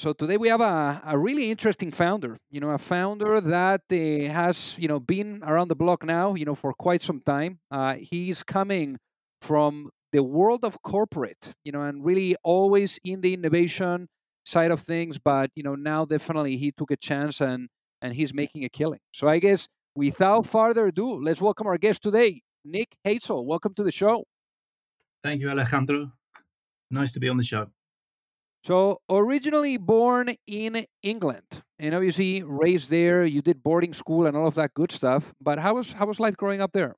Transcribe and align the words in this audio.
So 0.00 0.14
today 0.14 0.38
we 0.38 0.48
have 0.48 0.62
a, 0.62 1.02
a 1.04 1.18
really 1.18 1.50
interesting 1.50 1.90
founder, 1.90 2.38
you 2.50 2.58
know, 2.58 2.70
a 2.70 2.78
founder 2.78 3.38
that 3.38 3.82
uh, 3.92 4.32
has, 4.32 4.74
you 4.78 4.88
know, 4.88 4.98
been 4.98 5.42
around 5.44 5.68
the 5.68 5.76
block 5.76 6.06
now, 6.06 6.34
you 6.34 6.46
know, 6.46 6.54
for 6.54 6.72
quite 6.72 7.02
some 7.02 7.20
time. 7.20 7.58
Uh, 7.70 7.96
he's 7.96 8.42
coming 8.42 8.96
from 9.42 9.90
the 10.12 10.22
world 10.22 10.64
of 10.64 10.80
corporate, 10.80 11.52
you 11.64 11.70
know, 11.72 11.82
and 11.82 12.02
really 12.02 12.34
always 12.42 12.98
in 13.04 13.20
the 13.20 13.34
innovation 13.34 14.08
side 14.42 14.70
of 14.70 14.80
things. 14.80 15.18
But, 15.18 15.50
you 15.54 15.62
know, 15.62 15.74
now 15.74 16.06
definitely 16.06 16.56
he 16.56 16.72
took 16.72 16.90
a 16.90 16.96
chance 16.96 17.42
and, 17.42 17.68
and 18.00 18.14
he's 18.14 18.32
making 18.32 18.64
a 18.64 18.70
killing. 18.70 19.00
So 19.12 19.28
I 19.28 19.38
guess 19.38 19.68
without 19.94 20.46
further 20.46 20.86
ado, 20.86 21.22
let's 21.22 21.42
welcome 21.42 21.66
our 21.66 21.76
guest 21.76 22.02
today, 22.02 22.40
Nick 22.64 22.96
Hazell. 23.06 23.44
Welcome 23.44 23.74
to 23.74 23.82
the 23.82 23.92
show. 23.92 24.24
Thank 25.22 25.42
you, 25.42 25.50
Alejandro. 25.50 26.10
Nice 26.90 27.12
to 27.12 27.20
be 27.20 27.28
on 27.28 27.36
the 27.36 27.42
show. 27.42 27.66
So, 28.62 29.00
originally 29.08 29.78
born 29.78 30.34
in 30.46 30.84
England, 31.02 31.62
and 31.78 31.94
obviously 31.94 32.42
raised 32.42 32.90
there, 32.90 33.24
you 33.24 33.40
did 33.40 33.62
boarding 33.62 33.94
school 33.94 34.26
and 34.26 34.36
all 34.36 34.46
of 34.46 34.54
that 34.56 34.74
good 34.74 34.92
stuff. 34.92 35.32
But 35.40 35.58
how 35.58 35.74
was 35.74 35.92
how 35.92 36.06
was 36.06 36.20
life 36.20 36.36
growing 36.36 36.60
up 36.60 36.72
there? 36.72 36.96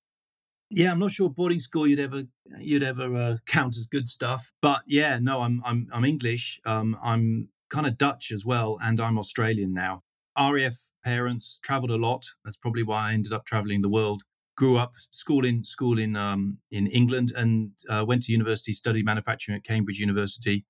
Yeah, 0.71 0.91
I'm 0.91 0.99
not 0.99 1.13
sure 1.13 1.31
boarding 1.31 1.61
school 1.61 1.87
you'd 1.87 2.01
ever 2.01 2.25
you'd 2.59 2.83
ever 2.83 3.15
uh, 3.15 3.37
count 3.47 3.77
as 3.77 3.87
good 3.87 4.09
stuff. 4.09 4.51
But 4.61 4.83
yeah, 4.89 5.21
no, 5.21 5.43
I'm 5.43 5.63
I'm 5.65 5.87
I'm 5.93 6.05
English. 6.05 6.61
Um, 6.67 6.97
I'm 7.03 7.49
kind 7.71 7.87
of 7.87 7.97
Dutch 7.97 8.33
as 8.33 8.45
well, 8.45 8.78
and 8.83 9.01
I'm 9.01 9.17
Australian 9.19 9.72
now. 9.72 10.03
RAF 10.37 10.75
parents 11.05 11.61
traveled 11.62 11.93
a 11.93 11.97
lot. 11.97 12.25
That's 12.45 12.56
probably 12.56 12.83
why 12.83 13.11
I 13.11 13.12
ended 13.12 13.33
up 13.33 13.45
traveling 13.45 13.83
the 13.83 13.89
world. 13.89 14.22
Grew 14.56 14.78
up 14.78 14.95
school 15.11 15.45
in 15.45 15.62
school 15.62 15.99
in 15.99 16.17
um, 16.17 16.59
in 16.72 16.89
England 16.89 17.33
and 17.37 17.71
uh, 17.89 18.05
went 18.05 18.22
to 18.22 18.33
university, 18.33 18.72
studied 18.72 19.05
manufacturing 19.05 19.56
at 19.56 19.62
Cambridge 19.62 20.01
University 20.01 20.65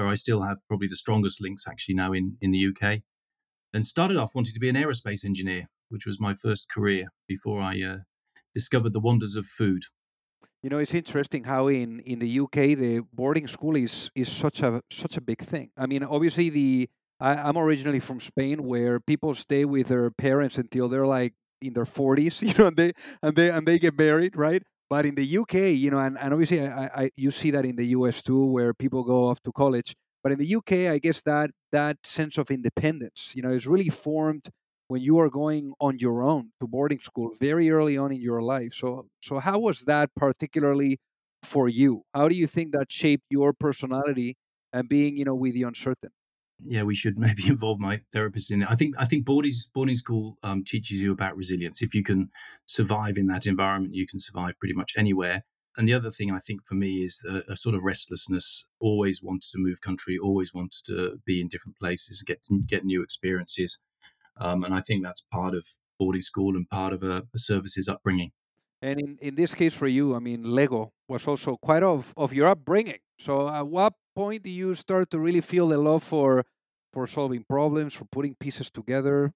where 0.00 0.08
I 0.08 0.14
still 0.14 0.42
have 0.42 0.58
probably 0.66 0.88
the 0.88 0.96
strongest 0.96 1.40
links 1.40 1.66
actually 1.68 1.94
now 1.94 2.12
in, 2.12 2.36
in 2.40 2.50
the 2.50 2.66
UK. 2.68 3.00
And 3.74 3.86
started 3.86 4.16
off 4.16 4.34
wanting 4.34 4.54
to 4.54 4.60
be 4.60 4.68
an 4.68 4.74
aerospace 4.76 5.24
engineer, 5.24 5.68
which 5.90 6.06
was 6.06 6.18
my 6.18 6.34
first 6.34 6.68
career 6.70 7.12
before 7.28 7.60
I 7.60 7.82
uh, 7.82 7.98
discovered 8.54 8.94
the 8.94 9.00
wonders 9.00 9.36
of 9.36 9.46
food. 9.46 9.82
You 10.62 10.70
know, 10.70 10.78
it's 10.78 10.94
interesting 10.94 11.44
how 11.44 11.68
in, 11.68 12.00
in 12.00 12.18
the 12.18 12.40
UK 12.40 12.76
the 12.76 13.02
boarding 13.12 13.46
school 13.46 13.76
is 13.76 14.10
is 14.14 14.30
such 14.30 14.62
a 14.62 14.82
such 14.90 15.16
a 15.16 15.20
big 15.20 15.38
thing. 15.38 15.70
I 15.76 15.86
mean, 15.86 16.02
obviously 16.02 16.50
the 16.50 16.90
I, 17.20 17.34
I'm 17.34 17.56
originally 17.56 18.00
from 18.00 18.20
Spain, 18.20 18.64
where 18.64 19.00
people 19.00 19.34
stay 19.34 19.64
with 19.64 19.88
their 19.88 20.10
parents 20.10 20.58
until 20.58 20.88
they're 20.88 21.06
like 21.06 21.34
in 21.62 21.74
their 21.74 21.84
40s, 21.84 22.42
you 22.46 22.54
know, 22.58 22.66
and 22.68 22.76
they 22.76 22.92
and 23.22 23.36
they 23.36 23.50
and 23.50 23.66
they 23.66 23.78
get 23.78 23.96
married, 23.96 24.36
right? 24.36 24.62
But 24.90 25.06
in 25.06 25.14
the 25.14 25.24
UK, 25.24 25.72
you 25.72 25.90
know, 25.90 26.00
and, 26.00 26.18
and 26.18 26.34
obviously 26.34 26.60
I, 26.66 26.86
I, 27.04 27.10
you 27.16 27.30
see 27.30 27.50
that 27.52 27.64
in 27.64 27.76
the 27.76 27.86
US 27.88 28.22
too, 28.22 28.44
where 28.46 28.74
people 28.74 29.04
go 29.04 29.24
off 29.26 29.40
to 29.44 29.52
college. 29.52 29.94
But 30.22 30.32
in 30.32 30.38
the 30.38 30.46
UK, 30.46 30.88
I 30.88 30.98
guess 30.98 31.22
that 31.22 31.50
that 31.72 31.98
sense 32.04 32.38
of 32.38 32.50
independence, 32.50 33.32
you 33.34 33.42
know, 33.42 33.50
is 33.50 33.66
really 33.66 33.88
formed 33.88 34.50
when 34.88 35.00
you 35.00 35.18
are 35.18 35.30
going 35.30 35.72
on 35.80 35.98
your 36.00 36.22
own 36.22 36.50
to 36.60 36.66
boarding 36.66 36.98
school 37.00 37.30
very 37.40 37.70
early 37.70 37.96
on 37.96 38.12
in 38.12 38.20
your 38.20 38.42
life. 38.42 38.74
So, 38.74 39.06
so 39.22 39.38
how 39.38 39.60
was 39.60 39.82
that 39.82 40.10
particularly 40.16 40.98
for 41.44 41.68
you? 41.68 42.02
How 42.12 42.28
do 42.28 42.34
you 42.34 42.46
think 42.48 42.72
that 42.72 42.92
shaped 42.92 43.24
your 43.30 43.52
personality 43.52 44.36
and 44.72 44.88
being, 44.88 45.16
you 45.16 45.24
know, 45.24 45.36
with 45.36 45.54
the 45.54 45.62
uncertain? 45.62 46.10
Yeah, 46.64 46.82
we 46.82 46.94
should 46.94 47.18
maybe 47.26 47.46
involve 47.46 47.78
my 47.78 48.00
therapist 48.12 48.50
in 48.50 48.62
it. 48.62 48.68
I 48.70 48.74
think 48.74 48.94
I 48.98 49.04
think 49.04 49.24
boarding 49.24 49.52
boarding 49.74 49.94
school 49.94 50.36
um, 50.42 50.64
teaches 50.64 51.00
you 51.00 51.12
about 51.12 51.36
resilience. 51.36 51.82
If 51.82 51.94
you 51.94 52.02
can 52.02 52.30
survive 52.66 53.16
in 53.16 53.26
that 53.28 53.46
environment, 53.46 53.94
you 53.94 54.06
can 54.06 54.18
survive 54.18 54.58
pretty 54.58 54.74
much 54.74 54.94
anywhere. 54.96 55.42
And 55.76 55.88
the 55.88 55.94
other 55.94 56.10
thing 56.10 56.32
I 56.32 56.40
think 56.40 56.64
for 56.64 56.74
me 56.74 57.04
is 57.04 57.22
a, 57.28 57.52
a 57.52 57.56
sort 57.56 57.74
of 57.74 57.84
restlessness. 57.84 58.64
Always 58.80 59.22
wanted 59.22 59.48
to 59.52 59.58
move 59.58 59.80
country. 59.80 60.18
Always 60.18 60.52
wanted 60.52 60.84
to 60.86 61.20
be 61.24 61.40
in 61.40 61.48
different 61.48 61.78
places, 61.78 62.22
get 62.22 62.46
get 62.66 62.84
new 62.84 63.02
experiences. 63.02 63.78
Um, 64.36 64.64
and 64.64 64.74
I 64.74 64.80
think 64.80 65.04
that's 65.04 65.20
part 65.20 65.54
of 65.54 65.66
boarding 65.98 66.22
school 66.22 66.56
and 66.56 66.68
part 66.68 66.92
of 66.92 67.02
a, 67.02 67.24
a 67.34 67.38
services 67.38 67.88
upbringing. 67.88 68.32
And 68.82 68.98
in, 68.98 69.18
in 69.20 69.34
this 69.34 69.54
case 69.54 69.74
for 69.74 69.86
you, 69.86 70.14
I 70.14 70.18
mean, 70.18 70.42
Lego 70.44 70.92
was 71.06 71.26
also 71.28 71.56
quite 71.56 71.82
of, 71.82 72.14
of 72.16 72.32
your 72.32 72.48
upbringing. 72.48 73.00
So 73.18 73.48
at 73.48 73.66
what 73.66 73.92
point 74.14 74.42
do 74.42 74.50
you 74.50 74.74
start 74.74 75.10
to 75.10 75.18
really 75.18 75.40
feel 75.40 75.68
the 75.68 75.78
love 75.78 76.02
for 76.02 76.44
for 76.92 77.06
solving 77.06 77.44
problems, 77.48 77.94
for 77.94 78.04
putting 78.06 78.34
pieces 78.34 78.70
together? 78.70 79.32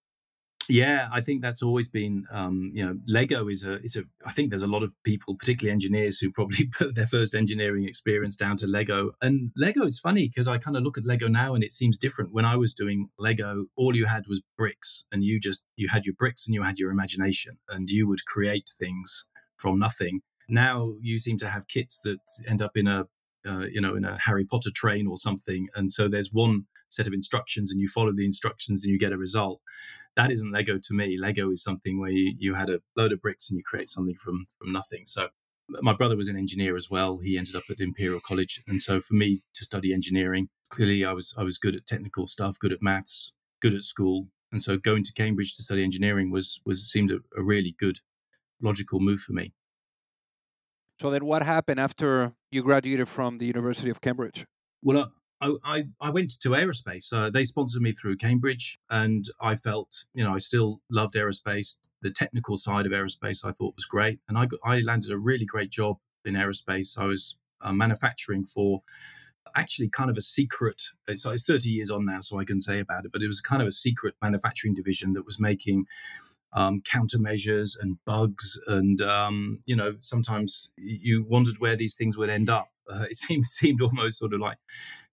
Yeah, 0.69 1.09
I 1.13 1.21
think 1.21 1.43
that's 1.43 1.63
always 1.63 1.89
been, 1.89 2.25
um, 2.31 2.73
you 2.75 2.85
know, 2.85 2.97
Lego 3.07 3.49
is 3.49 3.65
a, 3.65 3.83
is 3.83 3.97
a. 3.97 4.05
I 4.25 4.33
think 4.33 4.49
there's 4.49 4.63
a 4.63 4.67
lot 4.67 4.83
of 4.83 4.93
people, 5.05 5.37
particularly 5.37 5.73
engineers, 5.73 6.19
who 6.19 6.31
probably 6.31 6.67
put 6.79 6.95
their 6.95 7.07
first 7.07 7.35
engineering 7.35 7.85
experience 7.85 8.37
down 8.37 8.57
to 8.59 8.67
Lego. 8.67 9.13
And 9.21 9.51
Lego 9.57 9.85
is 9.85 9.99
funny 9.99 10.29
because 10.29 10.49
I 10.49 10.59
kind 10.59 10.77
of 10.77 10.83
look 10.83 10.97
at 10.97 11.05
Lego 11.05 11.29
now 11.29 11.55
and 11.55 11.63
it 11.63 11.73
seems 11.73 11.99
different. 11.99 12.33
When 12.33 12.45
I 12.45 12.57
was 12.57 12.73
doing 12.73 13.09
Lego, 13.19 13.67
all 13.77 13.95
you 13.95 14.07
had 14.07 14.27
was 14.27 14.41
bricks, 14.57 15.05
and 15.13 15.23
you 15.23 15.39
just 15.39 15.65
you 15.77 15.89
had 15.89 16.07
your 16.07 16.15
bricks 16.15 16.47
and 16.47 16.55
you 16.55 16.63
had 16.63 16.79
your 16.79 16.91
imagination, 16.91 17.59
and 17.69 17.91
you 17.91 18.09
would 18.09 18.25
create 18.25 18.71
things 18.79 19.27
from 19.57 19.79
nothing. 19.79 20.21
Now 20.49 20.95
you 21.01 21.19
seem 21.19 21.39
to 21.39 21.51
have 21.51 21.69
kits 21.69 22.01
that 22.05 22.21
end 22.49 22.63
up 22.63 22.73
in 22.75 22.87
a 22.87 23.05
uh, 23.47 23.67
you 23.71 23.81
know, 23.81 23.95
in 23.95 24.05
a 24.05 24.19
Harry 24.19 24.45
Potter 24.45 24.71
train 24.75 25.07
or 25.07 25.17
something. 25.17 25.69
And 25.75 25.91
so 25.91 26.09
there's 26.09 26.33
one 26.33 26.67
set 26.89 27.07
of 27.07 27.13
instructions 27.13 27.71
and 27.71 27.81
you 27.81 27.89
follow 27.89 28.13
the 28.15 28.25
instructions 28.25 28.85
and 28.85 28.93
you 28.93 28.99
get 28.99 29.13
a 29.13 29.19
result. 29.19 29.61
That 30.17 30.31
isn't 30.31 30.53
Lego 30.53 30.79
to 30.79 30.95
me. 30.95 31.19
Lego 31.19 31.51
is 31.51 31.63
something 31.63 32.01
where 32.01 32.11
you, 32.11 32.35
you 32.39 32.55
had 32.55 32.71
a 32.71 32.81
load 32.97 33.13
of 33.13 33.21
bricks 33.21 33.51
and 33.51 33.57
you 33.57 33.65
create 33.65 33.89
something 33.89 34.15
from, 34.15 34.47
from 34.59 34.73
nothing. 34.73 35.03
So 35.07 35.29
my 35.69 35.93
brother 35.93 36.17
was 36.17 36.29
an 36.29 36.37
engineer 36.37 36.77
as 36.77 36.91
well. 36.91 37.19
He 37.19 37.37
ended 37.37 37.57
up 37.57 37.65
at 37.71 37.81
Imperial 37.81 38.21
College. 38.21 38.63
And 38.69 38.81
so 38.81 39.01
for 39.01 39.15
me 39.15 39.43
to 39.55 39.65
study 39.65 39.93
engineering, 39.93 40.49
clearly 40.69 41.05
I 41.05 41.13
was, 41.13 41.35
I 41.37 41.43
was 41.43 41.59
good 41.59 41.75
at 41.75 41.87
technical 41.87 42.27
stuff, 42.27 42.59
good 42.59 42.73
at 42.73 42.83
maths, 42.83 43.33
good 43.61 43.75
at 43.75 43.83
school. 43.83 44.29
And 44.53 44.63
so 44.63 44.77
going 44.77 45.03
to 45.05 45.13
Cambridge 45.15 45.57
to 45.57 45.63
study 45.63 45.83
engineering 45.83 46.31
was, 46.31 46.61
was 46.65 46.89
seemed 46.91 47.11
a, 47.11 47.19
a 47.37 47.43
really 47.43 47.75
good 47.79 47.99
logical 48.63 49.01
move 49.01 49.21
for 49.21 49.33
me. 49.33 49.53
So 51.01 51.11
then, 51.11 51.25
what 51.25 51.43
happened 51.43 51.81
after 51.81 52.33
you 52.51 52.63
graduated 52.63 53.09
from 53.09 53.39
the 53.39 53.47
University 53.47 53.91
of 53.91 54.01
Cambridge? 54.01 54.47
Well, 54.83 55.11
I, 55.41 55.55
I, 55.65 55.85
I 56.01 56.11
went 56.11 56.39
to 56.41 56.51
aerospace. 56.51 57.13
Uh, 57.13 57.31
they 57.31 57.45
sponsored 57.45 57.83
me 57.83 57.93
through 57.93 58.17
Cambridge, 58.17 58.79
and 58.91 59.25
I 59.41 59.55
felt, 59.55 60.05
you 60.15 60.23
know, 60.23 60.35
I 60.35 60.39
still 60.39 60.81
loved 60.91 61.15
aerospace. 61.15 61.77
The 62.03 62.11
technical 62.11 62.57
side 62.57 62.87
of 62.87 62.93
aerospace 62.93 63.45
I 63.45 63.53
thought 63.53 63.75
was 63.75 63.87
great, 63.87 64.21
and 64.29 64.39
I 64.39 64.47
got, 64.47 64.61
I 64.65 64.81
landed 64.81 65.11
a 65.11 65.19
really 65.19 65.45
great 65.45 65.71
job 65.71 65.99
in 66.25 66.35
aerospace. 66.35 66.97
I 66.99 67.07
was 67.07 67.37
uh, 67.61 67.73
manufacturing 67.73 68.45
for 68.45 68.83
actually 69.57 69.89
kind 69.89 70.11
of 70.11 70.17
a 70.17 70.21
secret. 70.21 70.83
It's, 71.09 71.25
it's 71.27 71.45
30 71.45 71.69
years 71.69 71.91
on 71.91 72.05
now, 72.05 72.21
so 72.21 72.39
I 72.39 72.45
can 72.45 72.61
say 72.61 72.81
about 72.81 73.05
it, 73.05 73.13
but 73.13 73.23
it 73.23 73.27
was 73.27 73.41
kind 73.41 73.63
of 73.63 73.69
a 73.69 73.73
secret 73.73 74.15
manufacturing 74.23 74.75
division 74.75 75.13
that 75.15 75.25
was 75.25 75.41
making 75.41 75.87
um, 76.55 76.83
countermeasures 76.83 77.77
and 77.81 77.99
bugs, 78.07 78.59
and 78.67 79.01
um, 79.03 79.61
you 79.67 79.77
know 79.77 79.93
sometimes 80.01 80.71
you 80.77 81.25
wondered 81.29 81.59
where 81.59 81.77
these 81.77 81.97
things 81.97 82.17
would 82.17 82.31
end 82.31 82.49
up. 82.49 82.69
Uh, 82.91 83.05
it 83.11 83.17
seemed 83.25 83.47
seemed 83.47 83.83
almost 83.83 84.19
sort 84.19 84.33
of 84.33 84.41
like 84.41 84.59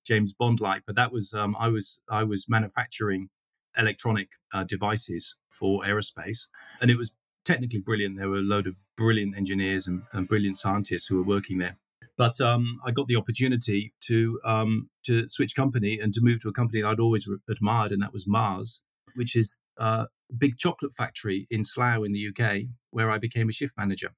James 0.05 0.33
Bond 0.33 0.61
like, 0.61 0.83
but 0.85 0.95
that 0.95 1.11
was 1.11 1.33
um, 1.33 1.55
I 1.59 1.67
was 1.67 1.99
I 2.09 2.23
was 2.23 2.47
manufacturing 2.47 3.29
electronic 3.77 4.29
uh, 4.53 4.63
devices 4.63 5.35
for 5.49 5.83
aerospace, 5.83 6.47
and 6.79 6.91
it 6.91 6.97
was 6.97 7.15
technically 7.43 7.79
brilliant. 7.79 8.17
There 8.17 8.29
were 8.29 8.38
a 8.38 8.41
load 8.41 8.67
of 8.67 8.77
brilliant 8.95 9.35
engineers 9.35 9.88
and, 9.88 10.03
and 10.13 10.27
brilliant 10.27 10.57
scientists 10.57 11.07
who 11.07 11.17
were 11.17 11.23
working 11.23 11.57
there. 11.57 11.77
But 12.17 12.39
um, 12.39 12.79
I 12.85 12.91
got 12.91 13.07
the 13.07 13.15
opportunity 13.15 13.93
to 14.01 14.39
um, 14.45 14.89
to 15.05 15.27
switch 15.27 15.55
company 15.55 15.99
and 15.99 16.13
to 16.13 16.21
move 16.21 16.41
to 16.41 16.49
a 16.49 16.53
company 16.53 16.81
that 16.81 16.88
I'd 16.88 16.99
always 16.99 17.27
admired, 17.49 17.91
and 17.91 18.01
that 18.03 18.13
was 18.13 18.27
Mars, 18.27 18.81
which 19.15 19.35
is 19.35 19.55
a 19.77 20.07
big 20.38 20.57
chocolate 20.57 20.94
factory 20.94 21.47
in 21.50 21.63
Slough 21.63 22.06
in 22.06 22.13
the 22.13 22.27
UK, 22.29 22.63
where 22.91 23.09
I 23.09 23.18
became 23.18 23.50
a 23.50 23.53
shift 23.53 23.75
manager. 23.77 24.12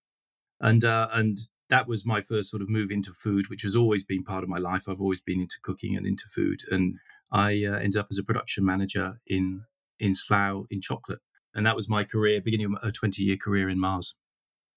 And 0.59 0.85
uh, 0.85 1.09
and 1.11 1.39
that 1.69 1.87
was 1.87 2.05
my 2.05 2.21
first 2.21 2.49
sort 2.49 2.61
of 2.61 2.69
move 2.69 2.91
into 2.91 3.11
food, 3.11 3.49
which 3.49 3.63
has 3.63 3.75
always 3.75 4.03
been 4.03 4.23
part 4.23 4.43
of 4.43 4.49
my 4.49 4.59
life. 4.59 4.87
I've 4.87 5.01
always 5.01 5.21
been 5.21 5.41
into 5.41 5.57
cooking 5.63 5.95
and 5.95 6.05
into 6.05 6.25
food, 6.27 6.61
and 6.71 6.97
I 7.31 7.65
uh, 7.65 7.77
ended 7.77 7.97
up 7.97 8.07
as 8.11 8.17
a 8.17 8.23
production 8.23 8.65
manager 8.65 9.19
in 9.27 9.63
in 9.99 10.13
Slough 10.15 10.65
in 10.69 10.81
chocolate, 10.81 11.19
and 11.55 11.65
that 11.65 11.75
was 11.75 11.89
my 11.89 12.03
career, 12.03 12.41
beginning 12.41 12.67
of 12.67 12.83
a 12.83 12.91
twenty 12.91 13.23
year 13.23 13.37
career 13.37 13.69
in 13.69 13.79
Mars. 13.79 14.15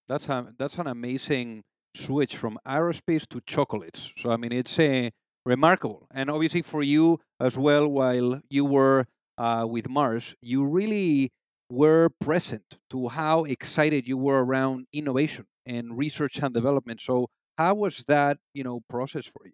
That's 0.09 0.29
a, 0.29 0.53
that's 0.57 0.79
an 0.79 0.87
amazing 0.87 1.65
switch 1.95 2.37
from 2.37 2.59
aerospace 2.67 3.27
to 3.29 3.41
chocolates. 3.41 4.13
So 4.17 4.31
I 4.31 4.37
mean, 4.37 4.53
it's 4.53 4.79
a 4.79 5.13
remarkable, 5.45 6.07
and 6.11 6.31
obviously 6.31 6.63
for 6.63 6.83
you 6.83 7.21
as 7.41 7.57
well. 7.57 7.89
While 7.89 8.41
you 8.49 8.65
were 8.65 9.07
uh, 9.39 9.67
with 9.69 9.89
Mars, 9.89 10.35
you 10.41 10.65
really 10.65 11.31
were 11.69 12.11
present 12.21 12.79
to 12.91 13.09
how 13.09 13.45
excited 13.45 14.07
you 14.07 14.17
were 14.17 14.45
around 14.45 14.87
innovation 14.93 15.47
and 15.65 15.99
research 15.99 16.39
and 16.39 16.55
development. 16.55 17.01
So 17.01 17.29
how 17.59 17.75
was 17.75 18.05
that, 18.07 18.39
you 18.55 18.63
know, 18.63 18.81
process 18.89 19.27
for 19.27 19.47
you? 19.47 19.53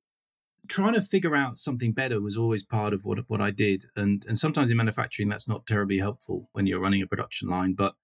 Trying 0.69 0.95
to 0.95 1.03
figure 1.03 1.35
out 1.35 1.59
something 1.59 1.93
better 1.93 2.21
was 2.21 2.37
always 2.37 2.63
part 2.63 2.93
of 2.93 3.05
what 3.05 3.19
what 3.27 3.41
I 3.41 3.51
did, 3.51 3.85
and 3.97 4.25
and 4.29 4.39
sometimes 4.39 4.71
in 4.71 4.77
manufacturing 4.77 5.29
that's 5.29 5.49
not 5.49 5.67
terribly 5.67 5.99
helpful 5.99 6.49
when 6.53 6.67
you're 6.67 6.81
running 6.81 7.03
a 7.03 7.07
production 7.07 7.49
line. 7.49 7.75
But 7.75 7.95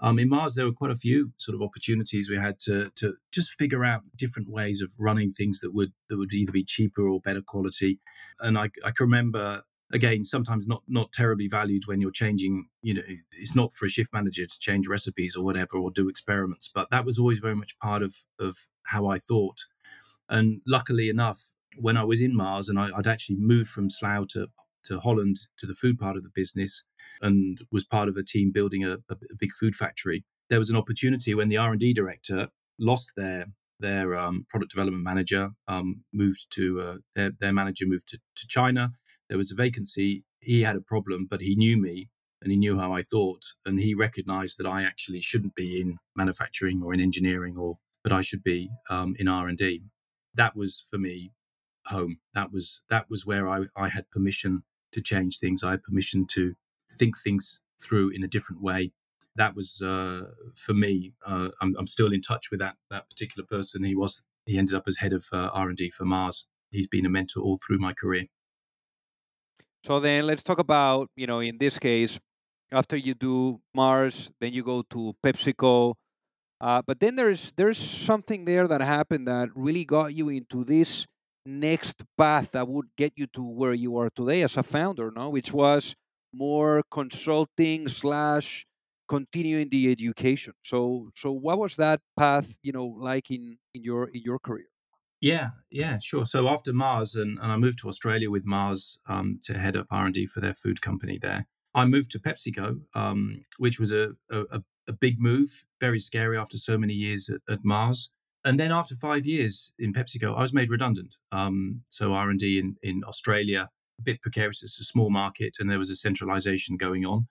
um, 0.00 0.18
in 0.18 0.28
Mars, 0.28 0.54
there 0.54 0.66
were 0.66 0.72
quite 0.72 0.90
a 0.90 0.96
few 0.96 1.32
sort 1.38 1.54
of 1.54 1.62
opportunities 1.62 2.28
we 2.28 2.36
had 2.36 2.58
to 2.60 2.90
to 2.96 3.14
just 3.32 3.52
figure 3.52 3.82
out 3.82 4.02
different 4.16 4.50
ways 4.50 4.82
of 4.82 4.92
running 4.98 5.30
things 5.30 5.60
that 5.60 5.72
would 5.72 5.92
that 6.10 6.18
would 6.18 6.34
either 6.34 6.52
be 6.52 6.64
cheaper 6.64 7.08
or 7.08 7.20
better 7.20 7.40
quality. 7.40 7.98
And 8.40 8.58
I, 8.58 8.64
I 8.84 8.90
can 8.90 9.06
remember 9.06 9.62
again 9.92 10.24
sometimes 10.24 10.66
not 10.66 10.82
not 10.88 11.12
terribly 11.12 11.48
valued 11.48 11.86
when 11.86 12.00
you're 12.00 12.10
changing 12.10 12.66
you 12.82 12.94
know 12.94 13.02
it's 13.32 13.54
not 13.54 13.72
for 13.72 13.86
a 13.86 13.88
shift 13.88 14.12
manager 14.12 14.44
to 14.44 14.58
change 14.58 14.88
recipes 14.88 15.36
or 15.36 15.44
whatever 15.44 15.78
or 15.78 15.90
do 15.90 16.08
experiments 16.08 16.70
but 16.74 16.88
that 16.90 17.04
was 17.04 17.18
always 17.18 17.38
very 17.38 17.54
much 17.54 17.78
part 17.78 18.02
of 18.02 18.14
of 18.40 18.56
how 18.84 19.06
i 19.06 19.18
thought. 19.18 19.58
And 20.28 20.62
luckily 20.66 21.08
enough 21.08 21.40
when 21.76 21.96
i 21.96 22.04
was 22.04 22.22
in 22.22 22.34
mars 22.34 22.68
and 22.68 22.78
I, 22.78 22.90
would 22.96 23.06
actually 23.06 23.36
moved 23.38 23.70
from 23.70 23.90
slough 23.90 24.28
to 24.28 24.46
to 24.84 24.98
holland 24.98 25.36
to 25.58 25.66
the 25.66 25.74
food 25.74 25.98
part 25.98 26.16
of 26.16 26.22
the 26.22 26.30
business 26.34 26.82
and 27.20 27.60
was 27.70 27.84
part 27.84 28.08
of 28.08 28.16
a 28.16 28.24
team 28.24 28.50
building 28.52 28.84
a, 28.84 28.94
a, 29.10 29.16
big 29.38 29.52
food 29.52 29.74
factory 29.74 30.24
there 30.48 30.58
was 30.58 30.70
an 30.70 30.76
opportunity 30.76 31.34
when 31.34 31.48
the 31.48 31.56
r&d 31.56 31.92
director 31.92 32.48
lost 32.78 33.12
their 33.16 33.46
their 33.80 34.16
um, 34.16 34.46
product 34.48 34.70
development 34.70 35.02
manager 35.02 35.50
um, 35.66 36.04
moved 36.12 36.46
to 36.50 36.80
uh, 36.80 36.96
their, 37.16 37.32
their 37.40 37.52
manager 37.52 37.84
moved 37.86 38.08
to, 38.08 38.18
to 38.36 38.46
china 38.48 38.92
there 39.28 39.38
was 39.38 39.52
a 39.52 39.56
vacancy. 39.56 40.24
He 40.40 40.62
had 40.62 40.76
a 40.76 40.80
problem, 40.80 41.26
but 41.28 41.40
he 41.40 41.54
knew 41.54 41.76
me 41.76 42.08
and 42.42 42.50
he 42.50 42.58
knew 42.58 42.78
how 42.78 42.92
I 42.92 43.02
thought, 43.02 43.44
and 43.64 43.78
he 43.80 43.94
recognised 43.94 44.58
that 44.58 44.66
I 44.66 44.82
actually 44.82 45.20
shouldn't 45.20 45.54
be 45.54 45.80
in 45.80 45.98
manufacturing 46.16 46.82
or 46.82 46.92
in 46.92 47.00
engineering, 47.00 47.56
or 47.56 47.76
that 48.04 48.12
I 48.12 48.20
should 48.20 48.42
be 48.42 48.68
um, 48.90 49.14
in 49.18 49.28
R 49.28 49.48
and 49.48 49.56
D. 49.56 49.82
That 50.34 50.56
was 50.56 50.84
for 50.90 50.98
me 50.98 51.32
home. 51.86 52.18
That 52.34 52.52
was 52.52 52.82
that 52.90 53.06
was 53.08 53.24
where 53.26 53.48
I, 53.48 53.62
I 53.76 53.88
had 53.88 54.10
permission 54.10 54.62
to 54.92 55.00
change 55.00 55.38
things. 55.38 55.62
I 55.62 55.70
had 55.70 55.82
permission 55.82 56.26
to 56.32 56.54
think 56.98 57.16
things 57.18 57.60
through 57.80 58.10
in 58.10 58.24
a 58.24 58.28
different 58.28 58.62
way. 58.62 58.92
That 59.36 59.54
was 59.54 59.80
uh, 59.80 60.22
for 60.54 60.74
me. 60.74 61.14
Uh, 61.26 61.48
I'm, 61.60 61.74
I'm, 61.78 61.86
still 61.86 62.12
in 62.12 62.20
touch 62.20 62.50
with 62.50 62.60
that 62.60 62.74
that 62.90 63.08
particular 63.08 63.46
person. 63.46 63.84
He 63.84 63.94
was 63.94 64.22
he 64.46 64.58
ended 64.58 64.74
up 64.74 64.84
as 64.86 64.96
head 64.96 65.12
of 65.12 65.24
uh, 65.32 65.48
R 65.52 65.68
and 65.68 65.76
D 65.76 65.90
for 65.90 66.04
Mars. 66.04 66.46
He's 66.70 66.88
been 66.88 67.06
a 67.06 67.10
mentor 67.10 67.40
all 67.40 67.58
through 67.64 67.78
my 67.78 67.92
career. 67.92 68.24
So 69.84 70.00
then 70.00 70.26
let's 70.26 70.42
talk 70.42 70.58
about, 70.58 71.08
you 71.16 71.26
know, 71.26 71.40
in 71.40 71.58
this 71.58 71.78
case, 71.78 72.18
after 72.72 72.96
you 72.96 73.14
do 73.14 73.60
Mars, 73.74 74.30
then 74.40 74.52
you 74.52 74.62
go 74.62 74.82
to 74.90 75.14
PepsiCo. 75.24 75.94
Uh, 76.60 76.82
but 76.86 77.00
then 77.00 77.16
there's 77.16 77.52
there's 77.56 77.78
something 77.78 78.46
there 78.46 78.68
that 78.68 78.82
happened 78.82 79.28
that 79.28 79.50
really 79.54 79.84
got 79.84 80.14
you 80.14 80.30
into 80.30 80.64
this 80.64 81.06
next 81.46 82.02
path 82.18 82.52
that 82.52 82.68
would 82.68 82.88
get 82.96 83.12
you 83.16 83.26
to 83.28 83.42
where 83.44 83.74
you 83.74 83.96
are 83.98 84.10
today 84.10 84.42
as 84.42 84.56
a 84.58 84.64
founder, 84.64 85.12
no? 85.14 85.30
Which 85.30 85.52
was 85.52 85.94
more 86.34 86.82
consulting 86.90 87.88
slash 87.88 88.66
continuing 89.08 89.70
the 89.70 89.92
education. 89.92 90.54
So 90.64 91.10
so 91.16 91.32
what 91.32 91.58
was 91.58 91.76
that 91.76 92.00
path, 92.18 92.56
you 92.64 92.72
know, 92.72 92.86
like 92.86 93.30
in 93.30 93.58
in 93.74 93.84
your 93.84 94.08
in 94.10 94.22
your 94.22 94.40
career? 94.40 94.71
Yeah, 95.22 95.50
yeah, 95.70 95.98
sure. 96.02 96.26
So 96.26 96.48
after 96.48 96.72
Mars, 96.72 97.14
and, 97.14 97.38
and 97.40 97.52
I 97.52 97.56
moved 97.56 97.78
to 97.78 97.88
Australia 97.88 98.28
with 98.28 98.44
Mars 98.44 98.98
um, 99.08 99.38
to 99.44 99.56
head 99.56 99.76
up 99.76 99.86
R 99.92 100.04
and 100.04 100.12
D 100.12 100.26
for 100.26 100.40
their 100.40 100.52
food 100.52 100.82
company 100.82 101.16
there. 101.16 101.46
I 101.74 101.84
moved 101.84 102.10
to 102.10 102.18
PepsiCo, 102.18 102.80
um, 102.94 103.44
which 103.58 103.78
was 103.78 103.92
a, 103.92 104.10
a, 104.30 104.60
a 104.88 104.92
big 104.92 105.20
move, 105.20 105.64
very 105.80 106.00
scary 106.00 106.36
after 106.36 106.58
so 106.58 106.76
many 106.76 106.92
years 106.92 107.30
at, 107.30 107.40
at, 107.48 107.60
Mars. 107.64 108.10
And 108.44 108.58
then 108.58 108.72
after 108.72 108.96
five 108.96 109.24
years 109.24 109.72
in 109.78 109.92
PepsiCo, 109.92 110.36
I 110.36 110.40
was 110.40 110.52
made 110.52 110.70
redundant. 110.70 111.14
Um, 111.30 111.82
so 111.88 112.14
R 112.14 112.28
and 112.28 112.38
D 112.38 112.58
in 112.58 112.74
in 112.82 113.04
Australia, 113.06 113.70
a 114.00 114.02
bit 114.02 114.20
precarious. 114.22 114.64
It's 114.64 114.80
a 114.80 114.84
small 114.84 115.08
market, 115.08 115.58
and 115.60 115.70
there 115.70 115.78
was 115.78 115.90
a 115.90 115.94
centralization 115.94 116.76
going 116.76 117.06
on. 117.06 117.28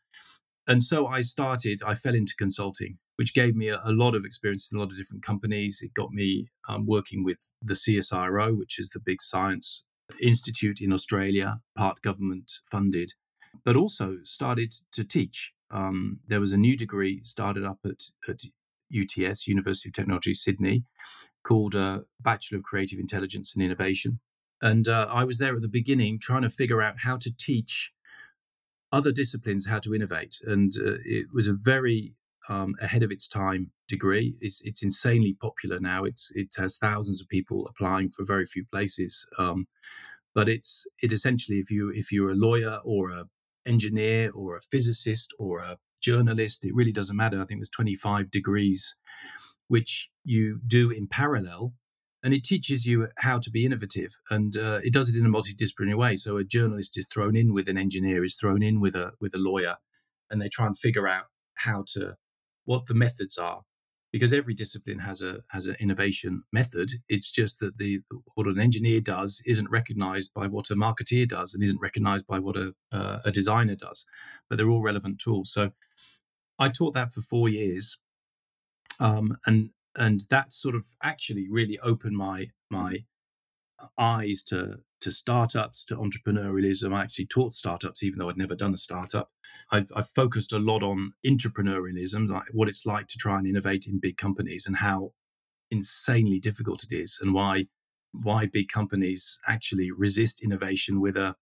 And 0.66 0.82
so 0.82 1.08
I 1.08 1.20
started. 1.20 1.82
I 1.86 1.96
fell 1.96 2.16
into 2.16 2.36
consulting 2.38 3.00
which 3.22 3.36
gave 3.36 3.56
me 3.56 3.68
a, 3.68 3.80
a, 3.86 3.92
lot 3.92 4.16
of 4.16 4.26
experience 4.26 4.72
in 4.72 4.80
a 4.80 4.82
lot 4.82 4.90
of 4.90 4.98
different 4.98 5.22
companies. 5.22 5.82
It 5.84 5.94
got 5.94 6.10
me 6.12 6.48
um, 6.68 6.88
working 6.88 7.24
with 7.24 7.54
the 7.62 7.76
CSIRO, 7.76 8.58
which 8.58 8.80
is 8.80 8.90
the 8.90 9.00
big 9.00 9.22
science 9.22 9.84
institute 10.20 10.82
in 10.82 10.92
Australia, 10.92 11.60
part 11.78 12.02
government 12.02 12.52
funded, 12.72 13.12
but 13.64 13.76
also 13.76 14.18
started 14.24 14.74
to 14.94 15.04
teach. 15.04 15.52
Um, 15.70 16.20
there 16.26 16.40
was 16.40 16.52
a 16.52 16.58
new 16.58 16.76
degree 16.76 17.22
started 17.22 17.64
up 17.64 17.78
at, 17.86 18.02
at 18.28 18.42
UTS, 18.92 19.48
University 19.48 19.90
of 19.90 19.94
Technology 19.94 20.34
Sydney, 20.34 20.84
called 21.44 21.76
uh, 21.76 22.00
Bachelor 22.22 22.58
of 22.58 22.64
Creative 22.64 22.98
Intelligence 22.98 23.54
and 23.54 23.64
Innovation. 23.64 24.20
And 24.64 24.88
uh, 24.88 25.06
I 25.12 25.26
was 25.26 25.38
there 25.38 25.56
at 25.56 25.62
the 25.62 25.68
beginning 25.68 26.18
trying 26.20 26.42
to 26.42 26.50
figure 26.50 26.82
out 26.82 26.96
how 26.98 27.18
to 27.18 27.32
teach 27.38 27.92
other 28.92 29.12
disciplines 29.12 29.68
how 29.68 29.78
to 29.78 29.94
innovate. 29.94 30.40
And 30.44 30.74
uh, 30.76 30.96
it 31.06 31.28
was 31.32 31.48
a 31.48 31.54
very 31.54 32.16
um, 32.50 32.76
ahead 32.82 33.04
of 33.04 33.12
its 33.12 33.28
time 33.28 33.72
degree. 33.88 34.38
It's, 34.42 34.62
it's 34.64 34.84
insanely 34.84 35.36
popular 35.40 35.80
now. 35.80 36.04
It's 36.04 36.32
it 36.36 36.54
has 36.58 36.78
thousands 36.78 37.22
of 37.22 37.30
people 37.30 37.68
applying 37.68 38.10
for 38.10 38.26
very 38.26 38.46
few 38.46 38.66
places. 38.72 39.26
Um, 39.38 39.68
but 40.34 40.48
it's 40.48 40.86
it 41.02 41.12
essentially 41.12 41.60
if 41.60 41.70
you 41.70 41.92
if 41.94 42.12
you're 42.12 42.32
a 42.32 42.36
lawyer 42.36 42.80
or 42.84 43.10
a 43.10 43.26
engineer 43.66 44.32
or 44.34 44.56
a 44.56 44.62
physicist 44.62 45.34
or 45.38 45.60
a 45.60 45.78
journalist, 46.02 46.66
it 46.66 46.74
really 46.74 46.92
doesn't 46.92 47.16
matter. 47.16 47.40
I 47.40 47.46
think 47.46 47.60
there's 47.60 47.70
25 47.70 48.32
degrees 48.32 48.96
which 49.68 50.10
you 50.24 50.60
do 50.68 50.90
in 50.90 51.08
parallel. 51.08 51.74
And 52.24 52.36
it 52.36 52.44
teaches 52.44 52.86
you 52.86 53.08
how 53.18 53.40
to 53.40 53.50
be 53.50 53.66
innovative, 53.66 54.12
and 54.30 54.56
uh, 54.56 54.80
it 54.84 54.94
does 54.94 55.10
it 55.10 55.18
in 55.18 55.26
a 55.26 55.30
multidisciplinary 55.30 55.98
way. 55.98 56.16
So 56.16 56.38
a 56.38 56.44
journalist 56.44 56.96
is 56.96 57.08
thrown 57.12 57.36
in 57.36 57.52
with 57.52 57.68
an 57.68 57.80
engineer, 57.80 58.24
is 58.24 58.36
thrown 58.36 58.62
in 58.62 58.80
with 58.80 58.94
a 58.94 59.14
with 59.20 59.34
a 59.34 59.40
lawyer, 59.40 59.78
and 60.30 60.40
they 60.40 60.48
try 60.48 60.68
and 60.68 60.78
figure 60.78 61.08
out 61.08 61.26
how 61.56 61.84
to 61.94 62.18
what 62.72 62.86
the 62.86 62.94
methods 63.06 63.38
are 63.38 63.62
because 64.14 64.34
every 64.34 64.54
discipline 64.54 65.00
has 65.00 65.22
a 65.22 65.34
has 65.56 65.66
an 65.68 65.76
innovation 65.80 66.44
method. 66.52 66.90
It's 67.08 67.32
just 67.32 67.60
that 67.60 67.78
the 67.78 68.00
what 68.36 68.48
an 68.48 68.60
engineer 68.60 69.02
does 69.02 69.42
isn't 69.46 69.70
recognized 69.70 70.34
by 70.34 70.48
what 70.48 70.72
a 70.72 70.76
marketeer 70.76 71.28
does 71.28 71.54
and 71.54 71.64
isn't 71.64 71.86
recognized 71.88 72.26
by 72.28 72.40
what 72.40 72.58
a 72.58 72.74
uh, 72.92 73.20
a 73.26 73.32
designer 73.32 73.76
does 73.76 74.06
but 74.48 74.58
they're 74.58 74.70
all 74.70 74.82
relevant 74.92 75.20
tools. 75.20 75.52
So 75.54 75.72
i 76.60 76.70
taught 76.70 76.94
that 76.94 77.12
for 77.12 77.22
4 77.22 77.50
years 77.50 77.98
um, 79.00 79.38
and 79.46 79.72
and 79.96 80.22
that 80.30 80.54
sort 80.54 80.76
of 80.76 80.86
actually 81.12 81.48
really 81.50 81.78
opened 81.80 82.18
my 82.18 82.50
my 82.70 82.92
eyes 83.98 84.44
to 84.44 84.80
to 85.02 85.12
startups, 85.12 85.86
to 85.86 85.96
entrepreneurialism. 85.96 86.94
I 86.94 87.04
actually 87.04 87.28
taught 87.28 87.54
startups, 87.54 88.04
even 88.04 88.20
though 88.20 88.30
I'd 88.30 88.38
never 88.38 88.56
done 88.56 88.74
a 88.74 88.78
startup. 88.78 89.30
I've, 89.72 89.92
I've 89.96 90.10
focused 90.10 90.54
a 90.54 90.60
lot 90.60 90.84
on 90.84 91.14
entrepreneurialism, 91.26 92.30
like 92.30 92.44
what 92.54 92.70
it's 92.70 92.86
like 92.86 93.08
to 93.08 93.18
try 93.18 93.38
and 93.38 93.48
innovate 93.48 93.88
in 93.88 94.00
big 94.00 94.18
companies 94.18 94.66
and 94.66 94.78
how 94.78 95.12
insanely 95.70 96.40
difficult 96.40 96.84
it 96.84 96.96
is, 96.96 97.18
and 97.22 97.34
why 97.34 97.66
why 98.14 98.46
big 98.46 98.68
companies 98.68 99.40
actually 99.48 99.90
resist 99.90 100.42
innovation 100.42 101.00
with 101.00 101.16
a 101.16 101.36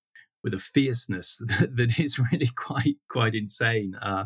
with 0.44 0.54
a 0.54 0.60
fierceness 0.60 1.42
that, 1.48 1.76
that 1.76 2.00
is 2.00 2.20
really 2.32 2.50
quite 2.56 2.98
quite 3.10 3.36
insane. 3.36 3.96
Uh, 4.02 4.26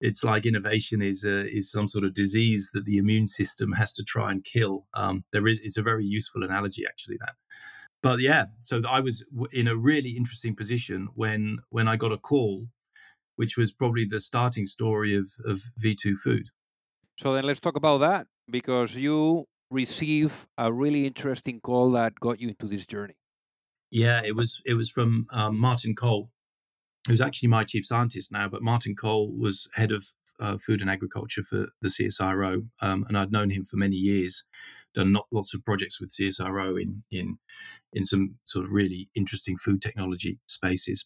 it's 0.00 0.24
like 0.24 0.46
innovation 0.46 1.02
is 1.02 1.24
uh, 1.24 1.44
is 1.50 1.70
some 1.70 1.88
sort 1.88 2.04
of 2.04 2.14
disease 2.14 2.70
that 2.74 2.84
the 2.84 2.98
immune 2.98 3.26
system 3.26 3.72
has 3.72 3.92
to 3.92 4.02
try 4.02 4.30
and 4.30 4.44
kill. 4.44 4.86
Um, 4.94 5.22
there 5.32 5.46
is 5.46 5.60
it's 5.62 5.76
a 5.78 5.82
very 5.82 6.04
useful 6.04 6.42
analogy 6.42 6.84
actually 6.86 7.16
that. 7.20 7.34
But 8.04 8.20
yeah, 8.20 8.44
so 8.60 8.82
I 8.86 9.00
was 9.00 9.24
in 9.50 9.66
a 9.66 9.74
really 9.74 10.10
interesting 10.10 10.54
position 10.54 11.08
when 11.14 11.60
when 11.70 11.88
I 11.88 11.96
got 11.96 12.12
a 12.12 12.18
call, 12.18 12.66
which 13.36 13.56
was 13.56 13.72
probably 13.72 14.04
the 14.04 14.20
starting 14.20 14.66
story 14.66 15.14
of 15.16 15.26
of 15.46 15.62
V2 15.82 16.14
Food. 16.22 16.50
So 17.18 17.32
then 17.32 17.44
let's 17.44 17.60
talk 17.60 17.76
about 17.76 17.98
that 17.98 18.26
because 18.50 18.94
you 18.94 19.46
receive 19.70 20.46
a 20.58 20.70
really 20.70 21.06
interesting 21.06 21.60
call 21.60 21.92
that 21.92 22.20
got 22.20 22.42
you 22.42 22.48
into 22.48 22.66
this 22.66 22.84
journey. 22.84 23.14
Yeah, 23.90 24.20
it 24.22 24.36
was 24.36 24.60
it 24.66 24.74
was 24.74 24.90
from 24.90 25.26
um, 25.30 25.58
Martin 25.58 25.94
Cole, 25.94 26.30
who's 27.06 27.20
actually 27.20 27.48
my 27.48 27.64
chief 27.64 27.84
scientist 27.84 28.32
now. 28.32 28.48
But 28.48 28.62
Martin 28.62 28.94
Cole 28.96 29.32
was 29.36 29.68
head 29.74 29.92
of 29.92 30.04
uh, 30.40 30.56
food 30.56 30.80
and 30.80 30.90
agriculture 30.90 31.42
for 31.42 31.66
the 31.80 31.88
CSIRO, 31.88 32.66
um, 32.80 33.04
and 33.08 33.16
I'd 33.16 33.32
known 33.32 33.50
him 33.50 33.64
for 33.64 33.76
many 33.76 33.96
years. 33.96 34.44
Done 34.94 35.12
not, 35.12 35.26
lots 35.32 35.54
of 35.54 35.64
projects 35.64 36.00
with 36.00 36.10
CSIRO 36.10 36.80
in 36.80 37.02
in 37.10 37.38
in 37.92 38.04
some 38.04 38.36
sort 38.44 38.64
of 38.64 38.72
really 38.72 39.08
interesting 39.14 39.56
food 39.56 39.82
technology 39.82 40.38
spaces. 40.48 41.04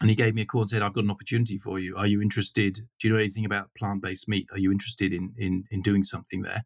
And 0.00 0.10
he 0.10 0.16
gave 0.16 0.34
me 0.34 0.42
a 0.42 0.46
call 0.46 0.62
and 0.62 0.70
said, 0.70 0.82
"I've 0.82 0.94
got 0.94 1.04
an 1.04 1.10
opportunity 1.10 1.58
for 1.58 1.78
you. 1.78 1.96
Are 1.96 2.06
you 2.06 2.22
interested? 2.22 2.74
Do 2.74 3.08
you 3.08 3.12
know 3.12 3.20
anything 3.20 3.44
about 3.44 3.70
plant-based 3.76 4.28
meat? 4.28 4.48
Are 4.52 4.58
you 4.58 4.72
interested 4.72 5.12
in 5.12 5.32
in 5.36 5.64
in 5.70 5.82
doing 5.82 6.02
something 6.02 6.42
there?" 6.42 6.64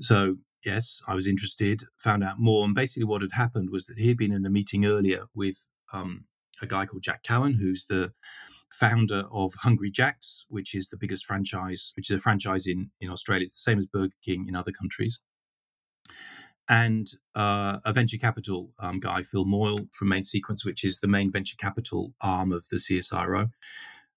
So 0.00 0.36
yes, 0.64 1.00
I 1.06 1.14
was 1.14 1.28
interested, 1.28 1.84
found 1.98 2.24
out 2.24 2.38
more. 2.38 2.64
And 2.64 2.74
basically, 2.74 3.04
what 3.04 3.22
had 3.22 3.32
happened 3.32 3.70
was 3.70 3.86
that 3.86 3.98
he'd 3.98 4.18
been 4.18 4.32
in 4.32 4.46
a 4.46 4.50
meeting 4.50 4.84
earlier 4.86 5.24
with 5.34 5.68
um, 5.92 6.24
a 6.62 6.66
guy 6.66 6.86
called 6.86 7.02
Jack 7.02 7.22
Cowin, 7.24 7.54
who's 7.54 7.86
the 7.86 8.12
founder 8.70 9.24
of 9.30 9.52
Hungry 9.54 9.90
Jack's, 9.90 10.46
which 10.48 10.74
is 10.74 10.88
the 10.88 10.96
biggest 10.96 11.26
franchise, 11.26 11.92
which 11.96 12.10
is 12.10 12.16
a 12.16 12.22
franchise 12.22 12.66
in, 12.66 12.90
in 13.00 13.10
Australia. 13.10 13.44
It's 13.44 13.54
the 13.54 13.70
same 13.70 13.78
as 13.78 13.86
Burger 13.86 14.14
King 14.24 14.46
in 14.48 14.56
other 14.56 14.72
countries. 14.72 15.20
And 16.68 17.08
uh, 17.34 17.78
a 17.84 17.92
venture 17.92 18.16
capital 18.16 18.70
um, 18.78 19.00
guy, 19.00 19.22
Phil 19.22 19.44
Morle 19.44 19.88
from 19.92 20.08
Main 20.08 20.24
Sequence, 20.24 20.64
which 20.64 20.84
is 20.84 21.00
the 21.00 21.08
main 21.08 21.30
venture 21.30 21.56
capital 21.58 22.14
arm 22.20 22.52
of 22.52 22.66
the 22.70 22.76
CSIRO. 22.76 23.50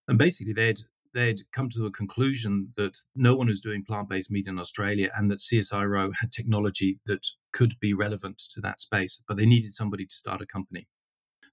And 0.08 0.18
basically, 0.18 0.54
they'd 0.54 0.80
they'd 1.14 1.42
come 1.54 1.70
to 1.70 1.86
a 1.86 1.92
conclusion 1.92 2.74
that 2.76 2.98
no 3.16 3.36
one 3.36 3.48
was 3.48 3.62
doing 3.62 3.84
plant 3.84 4.10
based 4.10 4.30
meat 4.30 4.48
in 4.48 4.60
Australia 4.60 5.10
and 5.18 5.32
that 5.32 5.40
CSIRO 5.40 6.12
had 6.20 6.32
technology 6.32 7.00
that 7.06 7.26
could 7.54 7.74
be 7.80 7.94
relevant 7.94 8.38
to 8.54 8.62
that 8.62 8.80
space, 8.80 9.24
but 9.28 9.38
they 9.38 9.46
needed 9.46 9.72
somebody 9.72 10.06
to 10.06 10.14
start 10.14 10.42
a 10.42 10.46
company. 10.46 10.88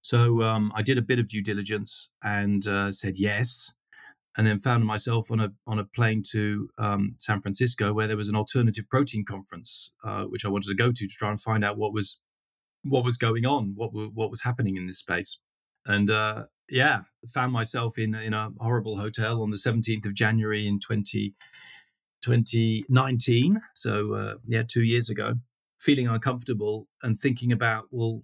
So 0.02 0.42
um, 0.42 0.72
I 0.74 0.82
did 0.82 0.98
a 0.98 1.02
bit 1.02 1.18
of 1.18 1.28
due 1.28 1.42
diligence 1.42 2.08
and 2.22 2.66
uh, 2.66 2.90
said 2.92 3.16
yes, 3.16 3.72
and 4.36 4.46
then 4.46 4.58
found 4.58 4.84
myself 4.84 5.30
on 5.30 5.40
a 5.40 5.52
on 5.66 5.78
a 5.78 5.84
plane 5.84 6.22
to 6.32 6.68
um, 6.78 7.14
San 7.18 7.40
Francisco 7.40 7.92
where 7.92 8.08
there 8.08 8.16
was 8.16 8.28
an 8.28 8.36
alternative 8.36 8.88
protein 8.90 9.24
conference, 9.24 9.90
uh, 10.04 10.24
which 10.24 10.44
I 10.44 10.48
wanted 10.48 10.68
to 10.68 10.74
go 10.74 10.90
to 10.90 11.06
to 11.06 11.06
try 11.06 11.30
and 11.30 11.40
find 11.40 11.64
out 11.64 11.78
what 11.78 11.92
was 11.92 12.18
what 12.82 13.04
was 13.04 13.16
going 13.16 13.46
on, 13.46 13.72
what 13.76 13.90
what 13.92 14.30
was 14.30 14.42
happening 14.42 14.76
in 14.76 14.86
this 14.86 14.98
space. 14.98 15.38
And 15.86 16.10
uh, 16.10 16.44
yeah, 16.68 17.02
found 17.32 17.52
myself 17.52 17.98
in 17.98 18.14
in 18.14 18.34
a 18.34 18.50
horrible 18.58 18.96
hotel 18.96 19.42
on 19.42 19.50
the 19.50 19.56
17th 19.56 20.06
of 20.06 20.14
January 20.14 20.66
in 20.66 20.80
20, 20.80 21.34
2019. 22.22 23.60
So 23.74 24.14
uh, 24.14 24.34
yeah, 24.46 24.62
two 24.66 24.82
years 24.82 25.10
ago, 25.10 25.34
feeling 25.78 26.08
uncomfortable 26.08 26.88
and 27.02 27.16
thinking 27.16 27.52
about 27.52 27.84
well, 27.90 28.22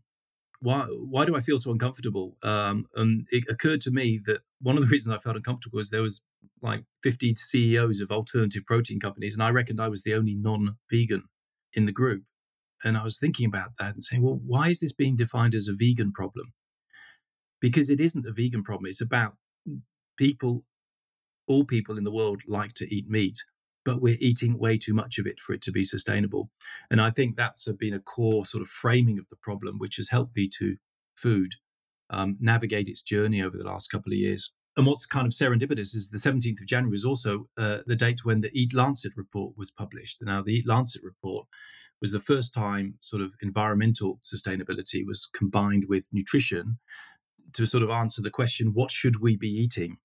why 0.60 0.82
why 0.82 1.24
do 1.24 1.36
I 1.36 1.40
feel 1.40 1.58
so 1.58 1.70
uncomfortable? 1.70 2.36
Um, 2.42 2.86
and 2.96 3.26
it 3.30 3.44
occurred 3.48 3.80
to 3.82 3.90
me 3.90 4.20
that 4.26 4.40
one 4.60 4.76
of 4.76 4.82
the 4.82 4.88
reasons 4.92 5.14
I 5.14 5.18
felt 5.18 5.36
uncomfortable 5.36 5.76
was 5.76 5.90
there 5.90 6.02
was 6.02 6.20
like 6.62 6.84
50 7.02 7.34
CEOs 7.36 8.00
of 8.00 8.10
alternative 8.10 8.64
protein 8.66 9.00
companies, 9.00 9.34
and 9.34 9.42
I 9.42 9.50
reckoned 9.50 9.80
I 9.80 9.88
was 9.88 10.02
the 10.02 10.14
only 10.14 10.34
non-vegan 10.34 11.24
in 11.74 11.86
the 11.86 11.92
group. 11.92 12.24
And 12.84 12.96
I 12.96 13.02
was 13.02 13.18
thinking 13.18 13.46
about 13.46 13.70
that 13.80 13.94
and 13.94 14.04
saying, 14.04 14.22
well, 14.22 14.40
why 14.46 14.68
is 14.68 14.78
this 14.80 14.92
being 14.92 15.16
defined 15.16 15.54
as 15.54 15.66
a 15.66 15.72
vegan 15.72 16.12
problem? 16.12 16.52
because 17.60 17.90
it 17.90 18.00
isn't 18.00 18.26
a 18.26 18.32
vegan 18.32 18.62
problem. 18.62 18.88
It's 18.88 19.00
about 19.00 19.34
people, 20.16 20.64
all 21.46 21.64
people 21.64 21.98
in 21.98 22.04
the 22.04 22.12
world 22.12 22.42
like 22.46 22.74
to 22.74 22.94
eat 22.94 23.08
meat, 23.08 23.38
but 23.84 24.00
we're 24.00 24.18
eating 24.20 24.58
way 24.58 24.76
too 24.76 24.94
much 24.94 25.18
of 25.18 25.26
it 25.26 25.40
for 25.40 25.52
it 25.52 25.62
to 25.62 25.72
be 25.72 25.84
sustainable. 25.84 26.50
And 26.90 27.00
I 27.00 27.10
think 27.10 27.36
that's 27.36 27.68
been 27.78 27.94
a 27.94 28.00
core 28.00 28.44
sort 28.44 28.62
of 28.62 28.68
framing 28.68 29.18
of 29.18 29.28
the 29.28 29.36
problem, 29.36 29.78
which 29.78 29.96
has 29.96 30.08
helped 30.08 30.36
V2 30.36 30.76
Food 31.16 31.54
um, 32.10 32.36
navigate 32.40 32.88
its 32.88 33.02
journey 33.02 33.42
over 33.42 33.56
the 33.56 33.64
last 33.64 33.90
couple 33.90 34.12
of 34.12 34.18
years. 34.18 34.52
And 34.76 34.86
what's 34.86 35.06
kind 35.06 35.26
of 35.26 35.32
serendipitous 35.32 35.96
is 35.96 36.10
the 36.10 36.18
17th 36.18 36.60
of 36.60 36.66
January 36.66 36.94
is 36.94 37.04
also 37.04 37.48
uh, 37.58 37.78
the 37.86 37.96
date 37.96 38.24
when 38.24 38.42
the 38.42 38.50
Eat 38.52 38.74
Lancet 38.74 39.12
report 39.16 39.54
was 39.56 39.72
published. 39.72 40.18
Now, 40.22 40.42
the 40.42 40.52
Eat 40.52 40.68
Lancet 40.68 41.02
report 41.02 41.48
was 42.00 42.12
the 42.12 42.20
first 42.20 42.54
time 42.54 42.94
sort 43.00 43.22
of 43.22 43.34
environmental 43.42 44.20
sustainability 44.22 45.04
was 45.04 45.28
combined 45.34 45.86
with 45.88 46.08
nutrition 46.12 46.78
to 47.54 47.66
sort 47.66 47.82
of 47.82 47.90
answer 47.90 48.22
the 48.22 48.30
question, 48.30 48.72
what 48.72 48.90
should 48.90 49.20
we 49.20 49.36
be 49.36 49.48
eating? 49.48 49.96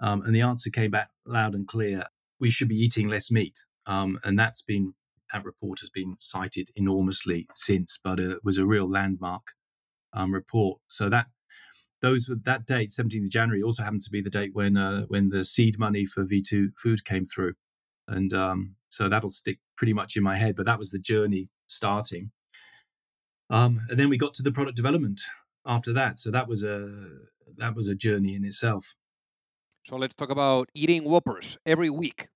Um, 0.00 0.22
and 0.22 0.34
the 0.34 0.42
answer 0.42 0.70
came 0.70 0.90
back 0.90 1.10
loud 1.26 1.54
and 1.54 1.66
clear: 1.66 2.04
we 2.40 2.50
should 2.50 2.68
be 2.68 2.76
eating 2.76 3.08
less 3.08 3.30
meat. 3.30 3.64
Um, 3.86 4.18
and 4.24 4.38
that's 4.38 4.62
been 4.62 4.94
that 5.32 5.44
report 5.44 5.80
has 5.80 5.90
been 5.90 6.16
cited 6.20 6.68
enormously 6.76 7.48
since, 7.54 7.98
but 8.02 8.20
it 8.20 8.38
was 8.44 8.58
a 8.58 8.66
real 8.66 8.88
landmark 8.88 9.42
um, 10.12 10.32
report. 10.32 10.80
So 10.88 11.08
that 11.10 11.26
those 12.02 12.30
that 12.44 12.66
date, 12.66 12.90
17th 12.90 13.24
of 13.24 13.30
January, 13.30 13.62
also 13.62 13.82
happened 13.82 14.02
to 14.02 14.10
be 14.10 14.20
the 14.20 14.30
date 14.30 14.50
when 14.52 14.76
uh, 14.76 15.02
when 15.08 15.30
the 15.30 15.44
seed 15.44 15.78
money 15.78 16.04
for 16.06 16.24
V2 16.24 16.78
Food 16.78 17.04
came 17.04 17.24
through, 17.24 17.54
and 18.08 18.32
um, 18.34 18.76
so 18.88 19.08
that'll 19.08 19.30
stick 19.30 19.58
pretty 19.76 19.92
much 19.92 20.16
in 20.16 20.22
my 20.22 20.36
head. 20.36 20.56
But 20.56 20.66
that 20.66 20.78
was 20.78 20.90
the 20.90 20.98
journey 20.98 21.48
starting. 21.66 22.30
Um, 23.48 23.80
and 23.88 23.98
then 23.98 24.08
we 24.08 24.18
got 24.18 24.34
to 24.34 24.42
the 24.42 24.50
product 24.50 24.76
development 24.76 25.20
after 25.66 25.92
that. 25.92 26.18
So 26.18 26.30
that 26.30 26.48
was 26.48 26.64
a 26.64 26.90
that 27.58 27.74
was 27.74 27.88
a 27.88 27.94
journey 27.94 28.34
in 28.34 28.44
itself. 28.44 28.94
So 29.86 29.94
let's 29.94 30.14
talk 30.14 30.30
about 30.30 30.68
eating 30.74 31.04
Whoppers 31.04 31.58
every 31.64 31.90
week. 31.90 32.26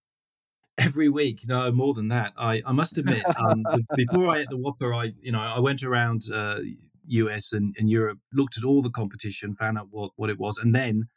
Every 0.78 1.08
week, 1.08 1.40
no 1.48 1.72
more 1.72 1.94
than 1.94 2.06
that. 2.06 2.32
I, 2.36 2.62
I 2.64 2.70
must 2.70 2.96
admit, 2.98 3.24
um, 3.36 3.64
before 3.96 4.28
I 4.28 4.38
ate 4.38 4.50
the 4.50 4.56
Whopper, 4.56 4.94
I 4.94 5.12
you 5.20 5.32
know 5.32 5.40
I 5.40 5.58
went 5.58 5.82
around 5.82 6.22
uh, 6.32 6.60
US 7.06 7.52
and, 7.52 7.74
and 7.76 7.90
Europe, 7.90 8.20
looked 8.32 8.56
at 8.56 8.62
all 8.62 8.82
the 8.82 8.90
competition, 8.90 9.56
found 9.56 9.78
out 9.78 9.88
what 9.90 10.12
what 10.14 10.30
it 10.30 10.38
was, 10.38 10.58
and 10.58 10.72
then 10.72 11.08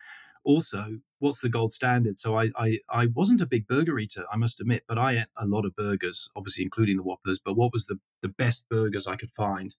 also 0.43 0.97
what's 1.19 1.39
the 1.39 1.49
gold 1.49 1.71
standard. 1.71 2.17
So 2.17 2.35
I, 2.35 2.49
I 2.57 2.79
I 2.89 3.05
wasn't 3.13 3.41
a 3.41 3.45
big 3.45 3.67
burger 3.67 3.99
eater, 3.99 4.23
I 4.33 4.37
must 4.37 4.59
admit, 4.59 4.85
but 4.87 4.97
I 4.97 5.17
ate 5.17 5.27
a 5.37 5.45
lot 5.45 5.65
of 5.65 5.75
burgers, 5.75 6.27
obviously 6.35 6.63
including 6.63 6.97
the 6.97 7.03
Whoppers. 7.03 7.37
But 7.37 7.55
what 7.55 7.71
was 7.71 7.85
the 7.85 7.99
the 8.23 8.29
best 8.29 8.67
burgers 8.69 9.05
I 9.05 9.17
could 9.17 9.33
find? 9.33 9.75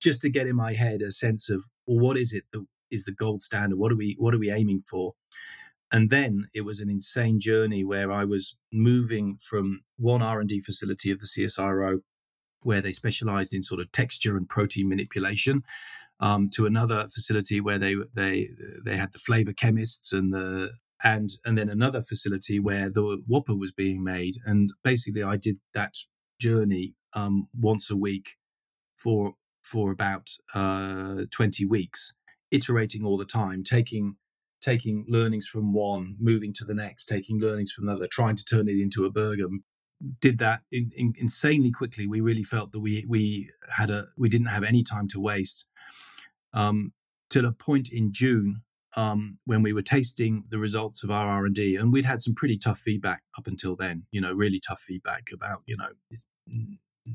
just 0.00 0.20
to 0.20 0.28
get 0.28 0.48
in 0.48 0.56
my 0.56 0.72
head 0.74 1.00
a 1.00 1.12
sense 1.12 1.48
of 1.48 1.64
well, 1.86 2.00
what 2.00 2.16
is 2.16 2.32
it 2.32 2.42
that 2.52 2.66
is 2.90 3.04
the 3.04 3.12
gold 3.12 3.40
standard? 3.40 3.78
What 3.78 3.92
are 3.92 3.96
we 3.96 4.16
what 4.18 4.34
are 4.34 4.38
we 4.38 4.50
aiming 4.50 4.80
for? 4.80 5.14
And 5.92 6.08
then 6.08 6.48
it 6.54 6.62
was 6.62 6.80
an 6.80 6.88
insane 6.88 7.38
journey 7.38 7.84
where 7.84 8.10
I 8.10 8.24
was 8.24 8.56
moving 8.72 9.36
from 9.36 9.82
one 9.98 10.22
R 10.22 10.40
and 10.40 10.48
D 10.48 10.60
facility 10.60 11.10
of 11.10 11.20
the 11.20 11.26
CSIRO, 11.26 11.98
where 12.62 12.80
they 12.80 12.92
specialised 12.92 13.52
in 13.54 13.62
sort 13.62 13.80
of 13.80 13.92
texture 13.92 14.36
and 14.36 14.48
protein 14.48 14.88
manipulation, 14.88 15.62
um, 16.20 16.48
to 16.54 16.64
another 16.64 17.06
facility 17.12 17.60
where 17.60 17.78
they 17.78 17.96
they 18.14 18.48
they 18.84 18.96
had 18.96 19.12
the 19.12 19.18
flavour 19.18 19.52
chemists 19.52 20.12
and 20.12 20.32
the 20.32 20.70
and 21.04 21.30
and 21.44 21.58
then 21.58 21.68
another 21.68 22.00
facility 22.00 22.58
where 22.58 22.88
the 22.88 23.22
Whopper 23.26 23.54
was 23.54 23.72
being 23.72 24.02
made. 24.02 24.36
And 24.46 24.70
basically, 24.82 25.22
I 25.22 25.36
did 25.36 25.58
that 25.74 25.94
journey 26.40 26.94
um, 27.14 27.48
once 27.58 27.90
a 27.90 27.96
week 27.96 28.36
for 28.96 29.34
for 29.62 29.92
about 29.92 30.28
uh, 30.54 31.22
20 31.30 31.64
weeks, 31.66 32.12
iterating 32.50 33.04
all 33.04 33.16
the 33.16 33.24
time, 33.24 33.62
taking 33.62 34.16
taking 34.62 35.04
learnings 35.08 35.46
from 35.46 35.72
one, 35.72 36.16
moving 36.18 36.52
to 36.54 36.64
the 36.64 36.74
next, 36.74 37.06
taking 37.06 37.40
learnings 37.40 37.72
from 37.72 37.88
another, 37.88 38.06
trying 38.10 38.36
to 38.36 38.44
turn 38.44 38.68
it 38.68 38.80
into 38.80 39.04
a 39.04 39.10
burger. 39.10 39.46
Did 40.20 40.38
that 40.38 40.60
in, 40.72 40.90
in, 40.96 41.12
insanely 41.18 41.70
quickly. 41.70 42.06
We 42.06 42.20
really 42.20 42.42
felt 42.42 42.72
that 42.72 42.80
we 42.80 43.04
we 43.08 43.50
had 43.70 43.90
a 43.90 44.06
we 44.16 44.28
didn't 44.28 44.48
have 44.48 44.64
any 44.64 44.82
time 44.82 45.08
to 45.08 45.20
waste. 45.20 45.64
Um, 46.54 46.92
till 47.30 47.46
a 47.46 47.52
point 47.52 47.90
in 47.90 48.12
June 48.12 48.62
um, 48.96 49.38
when 49.46 49.62
we 49.62 49.72
were 49.72 49.82
tasting 49.82 50.44
the 50.50 50.58
results 50.58 51.02
of 51.02 51.10
our 51.10 51.28
R 51.28 51.46
and 51.46 51.54
D, 51.54 51.76
and 51.76 51.92
we'd 51.92 52.04
had 52.04 52.20
some 52.20 52.34
pretty 52.34 52.58
tough 52.58 52.80
feedback 52.80 53.22
up 53.38 53.46
until 53.46 53.76
then. 53.76 54.04
You 54.10 54.20
know, 54.20 54.32
really 54.32 54.60
tough 54.60 54.80
feedback 54.80 55.28
about 55.32 55.62
you 55.66 55.76
know 55.76 55.88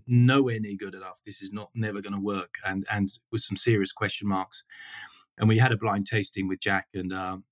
nowhere 0.08 0.60
near 0.60 0.76
good 0.78 0.96
enough. 0.96 1.22
This 1.26 1.42
is 1.42 1.54
not 1.54 1.70
never 1.76 2.02
going 2.02 2.14
to 2.14 2.20
work, 2.20 2.56
and 2.66 2.86
and 2.90 3.10
with 3.32 3.42
some 3.42 3.58
serious 3.58 3.92
question 3.92 4.28
marks. 4.28 4.64
And 5.38 5.48
we 5.48 5.58
had 5.58 5.72
a 5.72 5.78
blind 5.78 6.08
tasting 6.08 6.48
with 6.48 6.60
Jack, 6.60 6.88
and 6.94 7.14
um, 7.14 7.44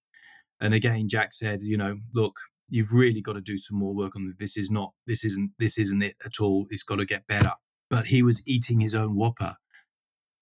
and 0.59 0.73
again, 0.73 1.07
Jack 1.07 1.33
said, 1.33 1.59
you 1.61 1.77
know, 1.77 1.97
look, 2.13 2.35
you've 2.69 2.91
really 2.91 3.21
got 3.21 3.33
to 3.33 3.41
do 3.41 3.57
some 3.57 3.77
more 3.77 3.93
work 3.93 4.15
on 4.15 4.33
this. 4.39 4.57
Is 4.57 4.71
not 4.71 4.91
this 5.05 5.23
isn't 5.23 5.51
this 5.59 5.77
isn't 5.77 6.01
it 6.01 6.15
at 6.25 6.39
all. 6.39 6.65
It's 6.69 6.83
got 6.83 6.95
to 6.97 7.05
get 7.05 7.27
better. 7.27 7.51
But 7.89 8.07
he 8.07 8.23
was 8.23 8.41
eating 8.47 8.79
his 8.79 8.95
own 8.95 9.15
Whopper. 9.15 9.55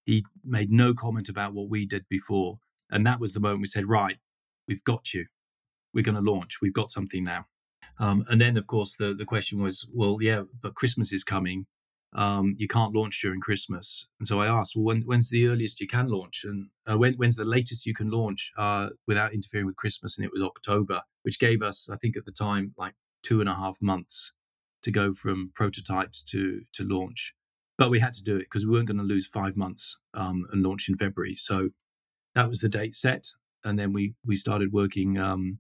He 0.06 0.24
made 0.44 0.72
no 0.72 0.94
comment 0.94 1.30
about 1.30 1.54
what 1.54 1.70
we 1.70 1.86
did 1.86 2.06
before. 2.10 2.60
And 2.90 3.06
that 3.06 3.20
was 3.20 3.34
the 3.34 3.40
moment 3.40 3.62
we 3.62 3.68
said, 3.68 3.88
right, 3.88 4.18
we've 4.68 4.84
got 4.84 5.14
you. 5.14 5.26
We're 5.94 6.04
going 6.04 6.16
to 6.16 6.32
launch. 6.32 6.60
We've 6.62 6.74
got 6.74 6.90
something 6.90 7.24
now. 7.24 7.46
Um, 8.00 8.24
and 8.30 8.40
then, 8.40 8.58
of 8.58 8.68
course, 8.68 8.96
the, 8.98 9.14
the 9.18 9.26
question 9.26 9.62
was, 9.62 9.88
well, 9.94 10.18
yeah, 10.20 10.44
but 10.62 10.76
Christmas 10.76 11.14
is 11.14 11.24
coming. 11.24 11.66
Um, 12.16 12.56
you 12.58 12.68
can't 12.68 12.94
launch 12.94 13.20
during 13.22 13.42
Christmas. 13.42 14.08
And 14.20 14.28
so 14.28 14.40
I 14.40 14.48
asked, 14.48 14.76
well, 14.76 14.86
when, 14.86 15.02
when's 15.02 15.30
the 15.30 15.48
earliest 15.48 15.80
you 15.80 15.88
can 15.88 16.08
launch? 16.08 16.44
And 16.44 16.70
uh, 16.90 16.98
when, 16.98 17.14
when's 17.16 17.36
the 17.36 17.46
latest 17.46 17.86
you 17.86 17.94
can 17.94 18.12
launch 18.12 18.52
uh, 18.58 18.90
without 19.08 19.34
interfering 19.34 19.66
with 19.66 19.76
Christmas? 19.76 20.18
And 20.18 20.26
it 20.26 20.32
was 20.32 20.44
October, 20.44 21.02
which 21.24 21.40
gave 21.40 21.62
us, 21.62 21.90
I 21.92 21.98
think 21.98 22.16
at 22.16 22.26
the 22.26 22.32
time, 22.32 22.74
like 22.78 22.94
two 23.24 23.40
and 23.40 23.50
a 23.50 23.56
half 23.56 23.78
months 23.82 24.32
to 24.84 24.92
go 24.92 25.14
from 25.14 25.52
prototypes 25.56 26.24
to, 26.26 26.62
to 26.74 26.84
launch. 26.84 27.34
But 27.78 27.90
we 27.90 28.00
had 28.00 28.14
to 28.14 28.24
do 28.24 28.36
it 28.36 28.46
because 28.50 28.66
we 28.66 28.74
weren't 28.74 28.88
going 28.88 28.98
to 28.98 29.04
lose 29.04 29.26
five 29.26 29.58
months 29.58 29.98
um, 30.14 30.46
and 30.52 30.62
launch 30.62 30.90
in 30.90 30.96
February. 30.96 31.36
So 31.36 31.70
that 32.36 32.48
was 32.48 32.60
the 32.60 32.70
date 32.70 32.94
set. 32.94 33.26
And 33.64 33.80
then 33.80 33.94
we, 33.94 34.14
we 34.26 34.36
started 34.36 34.72
working 34.72 35.18
um, 35.18 35.58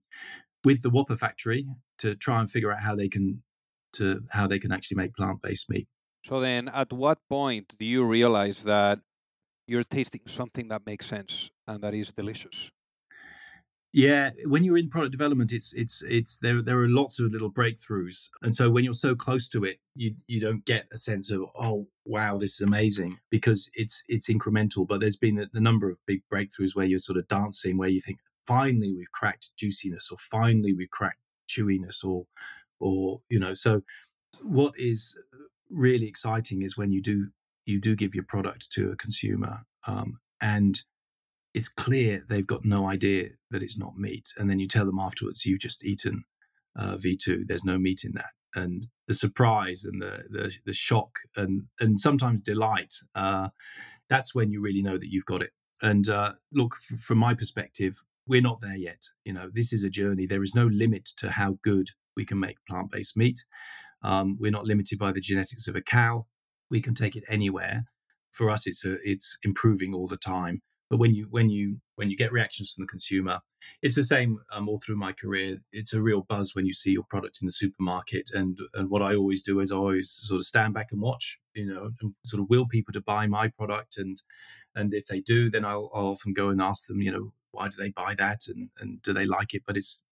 with 0.63 0.83
the 0.83 0.89
Whopper 0.89 1.15
factory 1.15 1.65
to 2.00 2.15
try 2.15 2.39
and 2.39 2.51
figure 2.51 2.72
out 2.72 2.81
how 2.81 2.95
they 2.95 3.10
can 3.10 3.41
to 3.93 4.22
how 4.31 4.48
they 4.48 4.57
can 4.57 4.72
actually 4.72 4.98
make 4.98 5.15
plant-based 5.15 5.69
meat. 5.69 5.88
So 6.24 6.39
then, 6.39 6.70
at 6.70 6.94
what 6.94 7.20
point 7.30 7.75
do 7.77 7.86
you 7.86 8.06
realize 8.06 8.63
that 8.63 9.00
you're 9.68 9.84
tasting 9.84 10.22
something 10.25 10.70
that 10.70 10.86
makes 10.86 11.06
sense 11.06 11.50
and 11.68 11.84
that 11.84 11.94
is 11.94 12.13
delicious? 12.13 12.72
Yeah, 13.96 14.32
when 14.46 14.63
you're 14.63 14.80
in 14.80 14.89
product 14.89 15.12
development, 15.12 15.51
it's 15.51 15.72
it's 15.74 16.01
it's 16.08 16.39
there. 16.39 16.63
There 16.63 16.80
are 16.80 16.89
lots 16.89 17.20
of 17.20 17.32
little 17.32 17.51
breakthroughs, 17.51 18.30
and 18.42 18.56
so 18.56 18.72
when 18.72 18.84
you're 18.84 18.94
so 18.94 19.13
close 19.15 19.48
to 19.50 19.65
it, 19.65 19.77
you 19.96 20.15
you 20.25 20.39
don't 20.39 20.65
get 20.65 20.88
a 20.92 20.98
sense 20.98 21.30
of 21.30 21.44
oh 21.62 21.88
wow 22.06 22.38
this 22.39 22.56
is 22.56 22.62
amazing 22.62 23.20
because 23.30 23.70
it's 23.75 24.03
it's 24.08 24.30
incremental. 24.30 24.88
But 24.88 25.00
there's 25.00 25.18
been 25.18 25.38
a, 25.38 25.46
a 25.53 25.60
number 25.60 25.89
of 25.89 26.00
big 26.08 26.22
breakthroughs 26.34 26.75
where 26.75 26.88
you're 26.88 26.98
sort 26.98 27.20
of 27.20 27.27
dancing, 27.27 27.77
where 27.77 27.89
you 27.89 28.01
think 28.01 28.18
finally 28.48 28.96
we've 28.96 29.12
cracked 29.12 29.51
juiciness, 29.58 30.10
or 30.10 30.18
finally 30.18 30.74
we've 30.74 30.89
cracked 30.89 31.20
chewiness, 31.48 32.03
or 32.03 32.25
or 32.80 33.22
you 33.30 33.39
know. 33.39 33.53
So 33.53 33.84
what 34.42 34.74
is 34.80 35.15
really 35.74 36.08
exciting 36.08 36.62
is 36.62 36.77
when 36.77 36.92
you 36.92 37.01
do 37.01 37.27
you 37.65 37.80
do 37.80 37.96
give 37.96 38.13
your 38.13 38.25
product 38.25 38.72
to 38.72 38.92
a 38.92 38.96
consumer 38.96 39.60
um, 39.88 40.20
and 40.42 40.84
it's 41.53 41.70
clear 41.70 42.24
they've 42.27 42.48
got 42.48 42.65
no 42.65 42.88
idea 42.88 43.30
that 43.51 43.62
it's 43.63 43.77
not 43.77 43.98
meat. 43.98 44.34
And 44.38 44.50
then 44.50 44.60
you 44.60 44.68
tell 44.68 44.86
them 44.86 45.00
afterwards, 45.00 45.46
you've 45.46 45.60
just 45.60 45.86
eaten 45.86 46.24
uh, 46.77 46.96
V2, 46.96 47.44
there's 47.48 47.65
no 47.65 47.77
meat 47.77 48.03
in 48.03 48.13
that. 48.13 48.32
And 48.56 48.86
the 49.08 49.13
surprise 49.13 49.86
and 49.86 50.01
the, 50.01 50.24
the, 50.30 50.53
the 50.65 50.74
shock 50.74 51.20
and, 51.36 51.63
and 51.80 52.00
sometimes 52.00 52.42
delight, 52.42 52.94
uh, 53.15 53.50
that's 54.10 54.34
when 54.36 54.51
you 54.51 54.62
really 54.62 54.82
know 54.82 54.98
that 54.98 55.12
you've 55.12 55.25
got 55.25 55.42
it. 55.42 55.51
And 55.82 56.08
uh, 56.10 56.34
look, 56.51 56.75
f- 56.75 57.00
from 57.00 57.18
my 57.18 57.34
perspective, 57.34 57.98
we're 58.27 58.42
not 58.42 58.62
there 58.62 58.75
yet. 58.75 59.01
You 59.25 59.34
know, 59.34 59.50
this 59.51 59.74
is 59.74 59.84
a 59.84 59.89
journey. 59.89 60.25
There 60.25 60.44
is 60.44 60.56
no 60.56 60.65
limit 60.68 61.06
to 61.18 61.32
how 61.32 61.58
good 61.63 61.89
we 62.15 62.25
can 62.25 62.39
make 62.39 62.58
plant 62.68 62.92
based 62.92 63.18
meat. 63.18 63.44
Um, 64.03 64.38
we're 64.39 64.51
not 64.51 64.65
limited 64.65 65.00
by 65.00 65.12
the 65.12 65.22
genetics 65.22 65.67
of 65.67 65.75
a 65.75 65.81
cow. 65.81 66.25
We 66.69 66.81
can 66.81 66.93
take 66.93 67.15
it 67.15 67.24
anywhere. 67.29 67.86
For 68.31 68.50
us, 68.50 68.67
it's 68.67 68.83
a, 68.83 68.98
it's 69.03 69.38
improving 69.43 69.93
all 69.93 70.07
the 70.07 70.17
time. 70.17 70.62
But 70.89 70.98
when 70.98 71.15
you 71.15 71.27
when 71.31 71.50
you 71.50 71.77
when 71.95 72.10
you 72.10 72.17
get 72.17 72.31
reactions 72.31 72.72
from 72.72 72.83
the 72.83 72.88
consumer, 72.88 73.39
it's 73.81 73.95
the 73.95 74.03
same 74.03 74.38
um, 74.51 74.69
all 74.69 74.77
through 74.77 74.98
my 74.98 75.12
career. 75.12 75.57
It's 75.72 75.93
a 75.93 76.01
real 76.01 76.22
buzz 76.29 76.53
when 76.53 76.65
you 76.65 76.74
see 76.74 76.91
your 76.91 77.05
product 77.10 77.39
in 77.41 77.48
the 77.48 77.51
supermarket. 77.51 78.29
And 78.33 78.57
and 78.75 78.89
what 78.89 79.01
I 79.01 79.15
always 79.15 79.41
do 79.41 79.60
is 79.60 79.72
I 79.72 79.75
always 79.75 80.12
sort 80.12 80.38
of 80.38 80.45
stand 80.45 80.74
back 80.74 80.89
and 80.91 81.01
watch, 81.01 81.39
you 81.55 81.65
know, 81.65 81.89
and 82.01 82.13
sort 82.25 82.41
of 82.41 82.50
will 82.50 82.67
people 82.67 82.93
to 82.93 83.01
buy 83.01 83.25
my 83.27 83.48
product. 83.48 83.98
And 83.98 84.22
and 84.75 84.93
if 84.93 85.07
they 85.07 85.22
do, 85.22 85.50
then 85.50 85.65
I'll, 85.65 85.89
I'll 85.93 86.07
often 86.07 86.33
go 86.33 86.50
and 86.50 86.62
ask 86.62 86.88
them, 86.88 87.01
you 87.01 87.12
know, 87.12 87.31
why 87.51 87.69
do 87.69 87.77
they 87.81 87.89
buy 87.89 88.15
that 88.19 88.41
and 88.48 88.69
and 88.79 89.01
do 89.01 89.13
they 89.13 89.25
like 89.25 89.53
it? 89.53 89.63
But 89.65 89.77
it's 89.77 90.03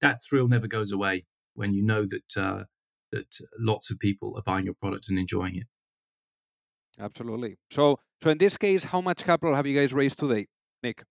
that 0.00 0.22
thrill 0.22 0.48
never 0.48 0.66
goes 0.66 0.92
away 0.92 1.24
when 1.54 1.72
you 1.72 1.82
know 1.82 2.04
that 2.04 2.36
uh, 2.36 2.64
that 3.12 3.38
lots 3.58 3.90
of 3.90 3.98
people 3.98 4.34
are 4.36 4.42
buying 4.42 4.64
your 4.64 4.74
product 4.74 5.08
and 5.08 5.18
enjoying 5.18 5.56
it. 5.56 5.66
Absolutely. 7.00 7.56
So, 7.70 8.00
so 8.22 8.30
in 8.30 8.38
this 8.38 8.56
case, 8.56 8.84
how 8.84 9.00
much 9.00 9.24
capital 9.24 9.54
have 9.54 9.66
you 9.66 9.78
guys 9.78 9.92
raised 9.92 10.18
today, 10.18 10.46
Nick? 10.82 11.04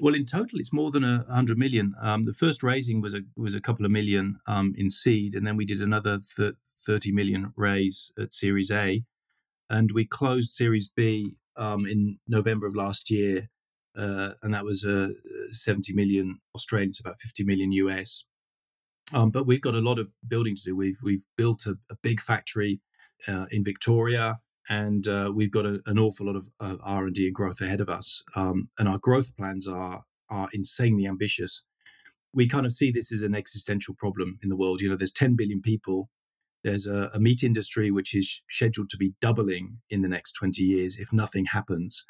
Well, 0.00 0.14
in 0.14 0.26
total, 0.26 0.58
it's 0.58 0.72
more 0.72 0.90
than 0.90 1.04
a 1.04 1.24
hundred 1.32 1.56
million. 1.56 1.94
Um, 2.02 2.24
the 2.24 2.32
first 2.32 2.62
raising 2.64 3.00
was 3.00 3.14
a 3.14 3.20
was 3.36 3.54
a 3.54 3.60
couple 3.60 3.86
of 3.86 3.92
million 3.92 4.38
um, 4.46 4.74
in 4.76 4.90
seed, 4.90 5.34
and 5.34 5.46
then 5.46 5.56
we 5.56 5.64
did 5.64 5.80
another 5.80 6.18
th- 6.36 6.54
thirty 6.84 7.12
million 7.12 7.52
raise 7.56 8.12
at 8.18 8.32
Series 8.32 8.72
A, 8.72 9.04
and 9.70 9.92
we 9.92 10.04
closed 10.04 10.50
Series 10.50 10.88
B 10.88 11.36
um, 11.56 11.86
in 11.86 12.18
November 12.26 12.66
of 12.66 12.74
last 12.74 13.08
year, 13.08 13.48
uh, 13.96 14.30
and 14.42 14.52
that 14.52 14.64
was 14.64 14.84
a 14.84 15.04
uh, 15.04 15.08
seventy 15.50 15.92
million 15.92 16.40
Australian, 16.56 16.88
it's 16.88 17.00
about 17.00 17.20
fifty 17.20 17.44
million 17.44 17.70
US. 17.72 18.24
Um, 19.12 19.30
but 19.30 19.46
we've 19.46 19.60
got 19.60 19.74
a 19.74 19.80
lot 19.80 19.98
of 19.98 20.08
building 20.26 20.56
to 20.56 20.62
do. 20.62 20.76
We've 20.76 20.98
we've 21.02 21.26
built 21.36 21.66
a, 21.66 21.76
a 21.90 21.96
big 22.02 22.20
factory 22.20 22.80
uh, 23.28 23.46
in 23.50 23.62
Victoria 23.62 24.38
and 24.68 25.06
uh, 25.08 25.30
we've 25.34 25.50
got 25.50 25.66
a, 25.66 25.80
an 25.86 25.98
awful 25.98 26.26
lot 26.26 26.36
of 26.36 26.48
uh, 26.60 26.76
R 26.82 27.06
and 27.06 27.14
D 27.14 27.26
and 27.26 27.34
growth 27.34 27.60
ahead 27.60 27.80
of 27.80 27.90
us. 27.90 28.22
Um, 28.34 28.68
and 28.78 28.88
our 28.88 28.98
growth 28.98 29.36
plans 29.36 29.68
are 29.68 30.02
are 30.30 30.48
insanely 30.52 31.06
ambitious. 31.06 31.62
We 32.32 32.48
kind 32.48 32.66
of 32.66 32.72
see 32.72 32.90
this 32.90 33.12
as 33.12 33.22
an 33.22 33.34
existential 33.34 33.94
problem 33.94 34.38
in 34.42 34.48
the 34.48 34.56
world. 34.56 34.80
You 34.80 34.88
know, 34.88 34.96
there's 34.96 35.12
10 35.12 35.36
billion 35.36 35.60
people. 35.60 36.08
There's 36.64 36.86
a, 36.86 37.10
a 37.14 37.20
meat 37.20 37.44
industry 37.44 37.90
which 37.90 38.14
is 38.14 38.40
scheduled 38.50 38.88
to 38.90 38.96
be 38.96 39.12
doubling 39.20 39.78
in 39.90 40.00
the 40.00 40.08
next 40.08 40.32
20 40.32 40.62
years 40.62 40.96
if 40.98 41.12
nothing 41.12 41.44
happens, 41.44 42.04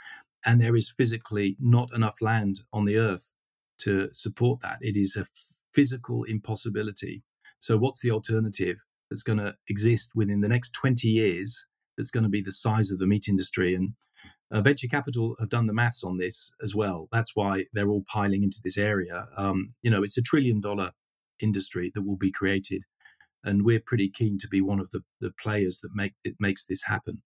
and 0.47 0.61
there 0.61 0.77
is 0.77 0.95
physically 0.97 1.57
not 1.61 1.93
enough 1.93 2.21
land 2.21 2.61
on 2.73 2.85
the 2.85 2.97
earth 2.97 3.33
to 3.79 4.09
support 4.13 4.61
that. 4.61 4.79
It 4.81 4.97
is 4.97 5.17
a 5.17 5.27
physical 5.75 6.25
impossibility. 6.25 7.23
So, 7.59 7.77
what's 7.77 8.01
the 8.01 8.11
alternative 8.11 8.77
that's 9.11 9.23
going 9.23 9.39
to 9.39 9.55
exist 9.69 10.13
within 10.15 10.41
the 10.41 10.49
next 10.49 10.73
20 10.73 11.09
years 11.09 11.65
that's 11.97 12.11
going 12.11 12.25
to 12.25 12.31
be 12.31 12.43
the 12.43 12.53
size 12.53 12.91
of 12.91 12.99
the 12.99 13.07
meat 13.07 13.29
industry. 13.29 13.75
And 13.75 13.93
uh, 14.53 14.61
venture 14.61 14.89
capital 14.89 15.37
have 15.39 15.51
done 15.51 15.67
the 15.67 15.73
maths 15.73 16.05
on 16.05 16.19
this 16.19 16.51
as 16.63 16.75
well. 16.75 17.09
That's 17.13 17.33
why 17.35 17.65
they're 17.73 17.89
all 17.89 18.05
piling 18.13 18.43
into 18.43 18.61
this 18.63 18.79
area. 18.79 19.27
Um, 19.37 19.75
you 19.83 19.91
know, 19.91 20.03
it's 20.03 20.19
a 20.19 20.23
trillion 20.23 20.61
dollar 20.61 20.93
industry 21.41 21.91
that 21.95 22.03
will 22.03 22.17
be 22.17 22.31
created, 22.31 22.83
and 23.43 23.65
we're 23.65 23.83
pretty 23.85 24.09
keen 24.09 24.39
to 24.39 24.49
be 24.49 24.61
one 24.61 24.81
of 24.81 24.91
the, 24.91 25.01
the 25.21 25.33
players 25.41 25.81
that 25.81 25.91
make 25.95 26.15
it 26.25 26.35
makes 26.39 26.67
this 26.67 26.83
happen. 26.83 27.23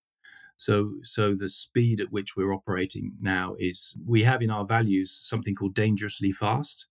So, 0.56 0.94
so 1.04 1.37
the 1.38 1.48
speed 1.48 2.00
at 2.00 2.11
which 2.11 2.37
we're 2.37 2.52
operating 2.52 3.12
now 3.20 3.54
is 3.58 3.94
we 4.04 4.24
have 4.24 4.42
in 4.42 4.50
our 4.50 4.64
values 4.64 5.12
something 5.22 5.54
called 5.54 5.74
dangerously 5.74 6.32
fast, 6.32 6.87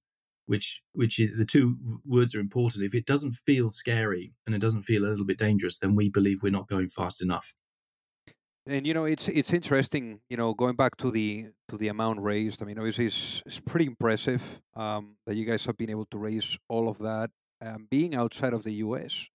which 0.47 0.81
which 0.93 1.19
is, 1.19 1.37
the 1.37 1.45
two 1.45 1.77
words 2.05 2.33
are 2.35 2.39
important. 2.39 2.85
If 2.85 2.95
it 2.95 3.05
doesn't 3.05 3.33
feel 3.33 3.69
scary 3.69 4.33
and 4.45 4.55
it 4.55 4.59
doesn't 4.59 4.81
feel 4.81 5.05
a 5.05 5.09
little 5.09 5.25
bit 5.25 5.37
dangerous, 5.37 5.77
then 5.77 5.95
we 5.95 6.09
believe 6.09 6.41
we're 6.41 6.51
not 6.51 6.67
going 6.67 6.89
fast 6.89 7.21
enough. 7.21 7.53
And 8.65 8.85
you 8.85 8.93
know, 8.93 9.05
it's 9.05 9.27
it's 9.29 9.53
interesting. 9.53 10.21
You 10.29 10.37
know, 10.37 10.53
going 10.53 10.75
back 10.75 10.97
to 10.97 11.11
the 11.11 11.49
to 11.69 11.77
the 11.77 11.87
amount 11.87 12.21
raised. 12.21 12.61
I 12.61 12.65
mean, 12.65 12.77
obviously, 12.77 13.05
it's, 13.05 13.41
it's 13.45 13.59
pretty 13.59 13.85
impressive 13.85 14.61
um, 14.75 15.17
that 15.25 15.35
you 15.35 15.45
guys 15.45 15.65
have 15.65 15.77
been 15.77 15.89
able 15.89 16.05
to 16.07 16.17
raise 16.17 16.57
all 16.67 16.89
of 16.89 16.97
that, 16.99 17.29
um, 17.61 17.87
being 17.89 18.15
outside 18.15 18.53
of 18.53 18.63
the 18.63 18.73
U.S. 18.85 19.27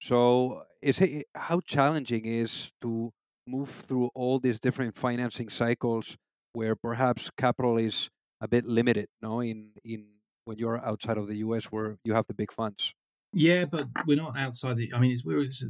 So, 0.00 0.62
is 0.82 1.00
it 1.00 1.26
how 1.34 1.60
challenging 1.60 2.26
is 2.26 2.70
to 2.82 3.12
move 3.46 3.70
through 3.70 4.10
all 4.14 4.38
these 4.38 4.60
different 4.60 4.96
financing 4.96 5.48
cycles 5.48 6.16
where 6.52 6.76
perhaps 6.76 7.30
capital 7.36 7.78
is 7.78 8.08
a 8.40 8.48
bit 8.48 8.66
limited, 8.66 9.08
no, 9.22 9.40
in 9.40 9.72
in 9.84 10.06
when 10.46 10.58
you're 10.58 10.82
outside 10.84 11.18
of 11.18 11.26
the 11.26 11.36
U.S. 11.38 11.66
where 11.66 11.98
you 12.04 12.14
have 12.14 12.26
the 12.26 12.34
big 12.34 12.52
funds. 12.52 12.94
Yeah, 13.32 13.66
but 13.66 13.86
we're 14.06 14.16
not 14.16 14.38
outside 14.38 14.76
the. 14.76 14.90
I 14.94 14.98
mean, 14.98 15.12
it's 15.12 15.24
we're 15.24 15.42
it's, 15.42 15.64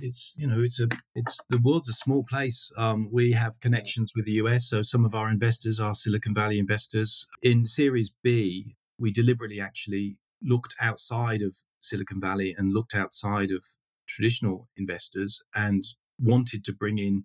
it's 0.00 0.34
you 0.38 0.46
know 0.46 0.62
it's 0.62 0.80
a 0.80 0.88
it's 1.14 1.38
the 1.50 1.58
world's 1.58 1.90
a 1.90 1.92
small 1.92 2.24
place. 2.24 2.70
Um, 2.78 3.10
we 3.12 3.32
have 3.32 3.60
connections 3.60 4.12
with 4.16 4.24
the 4.24 4.32
US, 4.32 4.66
so 4.66 4.80
some 4.80 5.04
of 5.04 5.14
our 5.14 5.28
investors 5.28 5.78
are 5.78 5.94
Silicon 5.94 6.34
Valley 6.34 6.58
investors. 6.58 7.26
In 7.42 7.66
Series 7.66 8.10
B, 8.22 8.76
we 8.98 9.12
deliberately 9.12 9.60
actually 9.60 10.16
looked 10.42 10.74
outside 10.80 11.42
of 11.42 11.54
Silicon 11.80 12.20
Valley 12.20 12.54
and 12.56 12.72
looked 12.72 12.94
outside 12.94 13.50
of 13.50 13.62
traditional 14.06 14.68
investors 14.76 15.42
and 15.54 15.84
wanted 16.18 16.64
to 16.64 16.72
bring 16.72 16.98
in 16.98 17.24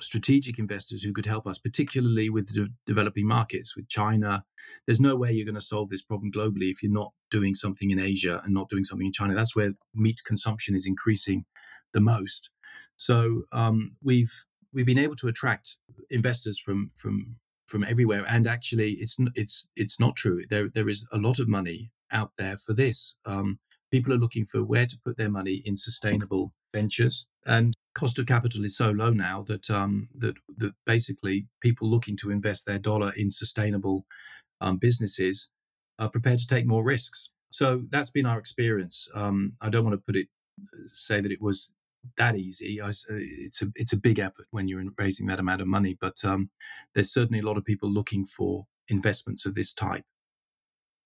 strategic 0.00 0.58
investors 0.58 1.02
who 1.02 1.12
could 1.12 1.26
help 1.26 1.46
us, 1.46 1.58
particularly 1.58 2.30
with 2.30 2.52
de- 2.54 2.68
developing 2.86 3.26
markets, 3.26 3.76
with 3.76 3.88
China. 3.88 4.44
There's 4.86 5.00
no 5.00 5.16
way 5.16 5.32
you're 5.32 5.44
going 5.44 5.54
to 5.54 5.60
solve 5.60 5.88
this 5.88 6.02
problem 6.02 6.30
globally 6.32 6.70
if 6.70 6.82
you're 6.82 6.92
not 6.92 7.12
doing 7.30 7.54
something 7.54 7.90
in 7.90 7.98
Asia 7.98 8.40
and 8.44 8.54
not 8.54 8.68
doing 8.68 8.84
something 8.84 9.06
in 9.06 9.12
China. 9.12 9.34
That's 9.34 9.56
where 9.56 9.72
meat 9.94 10.20
consumption 10.24 10.74
is 10.74 10.86
increasing 10.86 11.44
the 11.92 12.00
most. 12.00 12.50
So 12.96 13.42
um, 13.52 13.96
we've 14.02 14.32
we've 14.72 14.86
been 14.86 14.98
able 14.98 15.16
to 15.16 15.28
attract 15.28 15.76
investors 16.10 16.58
from 16.58 16.90
from 16.94 17.36
from 17.66 17.84
everywhere, 17.84 18.24
and 18.28 18.46
actually, 18.46 18.92
it's 18.92 19.16
it's 19.34 19.66
it's 19.76 20.00
not 20.00 20.16
true. 20.16 20.42
There 20.48 20.68
there 20.68 20.88
is 20.88 21.06
a 21.12 21.18
lot 21.18 21.38
of 21.38 21.48
money 21.48 21.90
out 22.10 22.32
there 22.38 22.56
for 22.56 22.72
this. 22.72 23.14
Um, 23.26 23.58
people 23.90 24.12
are 24.12 24.18
looking 24.18 24.44
for 24.44 24.64
where 24.64 24.86
to 24.86 24.98
put 25.04 25.16
their 25.16 25.30
money 25.30 25.62
in 25.64 25.76
sustainable 25.76 26.52
ventures 26.74 27.26
and 27.46 27.74
cost 27.98 28.18
of 28.18 28.26
capital 28.26 28.64
is 28.64 28.76
so 28.76 28.90
low 28.90 29.10
now 29.10 29.42
that 29.48 29.68
um, 29.70 30.08
that 30.18 30.36
that 30.58 30.72
basically 30.86 31.46
people 31.60 31.90
looking 31.90 32.16
to 32.18 32.30
invest 32.30 32.64
their 32.64 32.78
dollar 32.78 33.12
in 33.16 33.30
sustainable 33.30 34.06
um, 34.60 34.76
businesses 34.78 35.48
are 35.98 36.08
prepared 36.08 36.38
to 36.38 36.46
take 36.46 36.66
more 36.66 36.84
risks. 36.84 37.30
So 37.50 37.82
that's 37.90 38.10
been 38.10 38.26
our 38.26 38.38
experience. 38.38 39.08
Um, 39.14 39.54
I 39.60 39.68
don't 39.68 39.84
want 39.84 39.94
to 39.94 40.02
put 40.06 40.16
it 40.16 40.28
say 40.86 41.20
that 41.20 41.32
it 41.32 41.42
was 41.42 41.72
that 42.16 42.36
easy. 42.36 42.80
I, 42.80 42.90
it's 42.90 43.62
a 43.62 43.66
it's 43.74 43.92
a 43.92 43.98
big 44.08 44.18
effort 44.20 44.46
when 44.52 44.68
you're 44.68 44.84
raising 44.96 45.26
that 45.26 45.40
amount 45.40 45.60
of 45.60 45.66
money, 45.66 45.96
but 46.00 46.16
um, 46.24 46.50
there's 46.94 47.12
certainly 47.12 47.40
a 47.40 47.46
lot 47.46 47.58
of 47.58 47.64
people 47.64 47.90
looking 47.90 48.24
for 48.24 48.64
investments 48.88 49.44
of 49.44 49.54
this 49.54 49.74
type. 49.74 50.04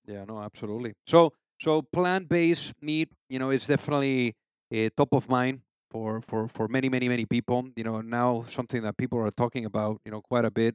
Yeah, 0.07 0.25
no, 0.27 0.43
absolutely. 0.43 0.93
So 1.07 1.33
so 1.59 1.83
plant-based 1.83 2.75
meat, 2.83 3.09
you 3.31 3.39
know, 3.39 3.51
it's 3.51 3.67
definitely 3.67 4.35
a 4.71 4.91
top 4.91 5.13
of 5.13 5.29
mind 5.29 5.61
for 5.93 6.21
for 6.23 6.49
for 6.49 6.69
many 6.69 6.89
many 6.89 7.09
many 7.09 7.27
people. 7.27 7.69
You 7.77 7.85
know, 7.85 8.01
now 8.01 8.45
something 8.49 8.83
that 8.83 8.97
people 8.97 9.19
are 9.19 9.31
talking 9.31 9.65
about, 9.65 10.01
you 10.05 10.11
know, 10.13 10.23
quite 10.23 10.45
a 10.45 10.51
bit. 10.51 10.75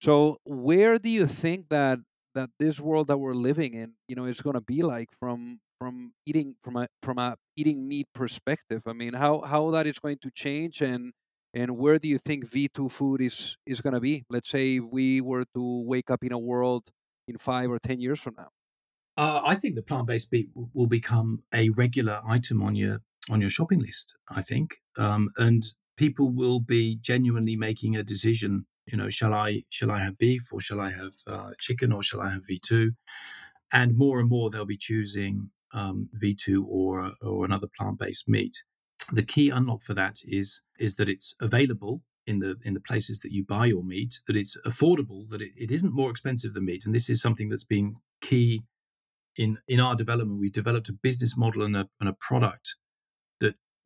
So 0.00 0.38
where 0.44 0.98
do 0.98 1.08
you 1.08 1.26
think 1.26 1.68
that 1.70 2.00
that 2.34 2.50
this 2.58 2.80
world 2.80 3.08
that 3.08 3.18
we're 3.18 3.34
living 3.34 3.74
in, 3.74 3.94
you 4.08 4.16
know, 4.16 4.24
is 4.24 4.40
going 4.40 4.54
to 4.54 4.60
be 4.62 4.82
like 4.82 5.10
from 5.18 5.60
from 5.78 6.14
eating 6.26 6.56
from 6.62 6.76
a 6.76 6.88
from 7.02 7.18
a 7.18 7.36
eating 7.56 7.88
meat 7.88 8.08
perspective? 8.14 8.82
I 8.86 8.92
mean, 8.92 9.14
how 9.14 9.42
how 9.42 9.70
that 9.72 9.86
is 9.86 9.98
going 9.98 10.18
to 10.22 10.30
change 10.30 10.80
and 10.82 11.12
and 11.54 11.76
where 11.76 11.98
do 11.98 12.08
you 12.08 12.18
think 12.18 12.46
V2 12.46 12.88
food 12.88 13.20
is 13.20 13.56
is 13.66 13.80
going 13.80 13.94
to 13.94 14.00
be? 14.00 14.24
Let's 14.30 14.50
say 14.50 14.80
we 14.80 15.20
were 15.20 15.44
to 15.54 15.82
wake 15.86 16.10
up 16.10 16.24
in 16.24 16.32
a 16.32 16.38
world 16.38 16.90
in 17.28 17.38
5 17.38 17.70
or 17.70 17.78
10 17.78 18.00
years 18.00 18.20
from 18.20 18.34
now. 18.38 18.48
Uh, 19.16 19.42
I 19.44 19.54
think 19.56 19.74
the 19.74 19.82
plant-based 19.82 20.32
meat 20.32 20.50
will 20.54 20.86
become 20.86 21.42
a 21.52 21.68
regular 21.70 22.22
item 22.26 22.62
on 22.62 22.74
your 22.74 23.02
on 23.30 23.40
your 23.40 23.50
shopping 23.50 23.80
list. 23.80 24.14
I 24.28 24.42
think, 24.42 24.76
um, 24.98 25.30
and 25.36 25.62
people 25.96 26.30
will 26.30 26.60
be 26.60 26.96
genuinely 26.96 27.56
making 27.56 27.96
a 27.96 28.02
decision 28.02 28.66
you 28.86 28.98
know, 28.98 29.08
shall 29.08 29.32
I 29.32 29.62
shall 29.70 29.90
I 29.90 30.00
have 30.00 30.18
beef 30.18 30.52
or 30.52 30.60
shall 30.60 30.80
I 30.80 30.90
have 30.90 31.12
uh, 31.26 31.50
chicken 31.58 31.92
or 31.92 32.02
shall 32.02 32.20
I 32.20 32.30
have 32.30 32.42
V2? 32.42 32.90
And 33.72 33.96
more 33.96 34.20
and 34.20 34.28
more 34.28 34.50
they'll 34.50 34.64
be 34.64 34.76
choosing 34.76 35.50
um, 35.72 36.06
V2 36.22 36.64
or 36.66 37.12
or 37.22 37.44
another 37.44 37.68
plant-based 37.76 38.28
meat. 38.28 38.64
The 39.12 39.22
key 39.22 39.50
unlock 39.50 39.82
for 39.82 39.94
that 39.94 40.16
is 40.24 40.62
is 40.78 40.96
that 40.96 41.08
it's 41.08 41.34
available 41.40 42.02
in 42.26 42.40
the 42.40 42.56
in 42.64 42.74
the 42.74 42.80
places 42.80 43.20
that 43.20 43.32
you 43.32 43.44
buy 43.44 43.66
your 43.66 43.84
meat, 43.84 44.20
that 44.26 44.36
it's 44.36 44.56
affordable, 44.66 45.28
that 45.30 45.40
it, 45.40 45.52
it 45.56 45.70
isn't 45.70 45.94
more 45.94 46.10
expensive 46.10 46.54
than 46.54 46.64
meat. 46.64 46.84
And 46.84 46.94
this 46.94 47.08
is 47.08 47.20
something 47.22 47.48
that's 47.48 47.64
been 47.64 47.96
key 48.20 48.62
in 49.36 49.58
in 49.68 49.80
our 49.80 49.94
development. 49.94 50.40
We've 50.40 50.52
developed 50.52 50.88
a 50.88 50.92
business 50.92 51.36
model 51.36 51.62
and 51.62 51.76
a, 51.76 51.88
and 52.00 52.08
a 52.08 52.16
product 52.20 52.76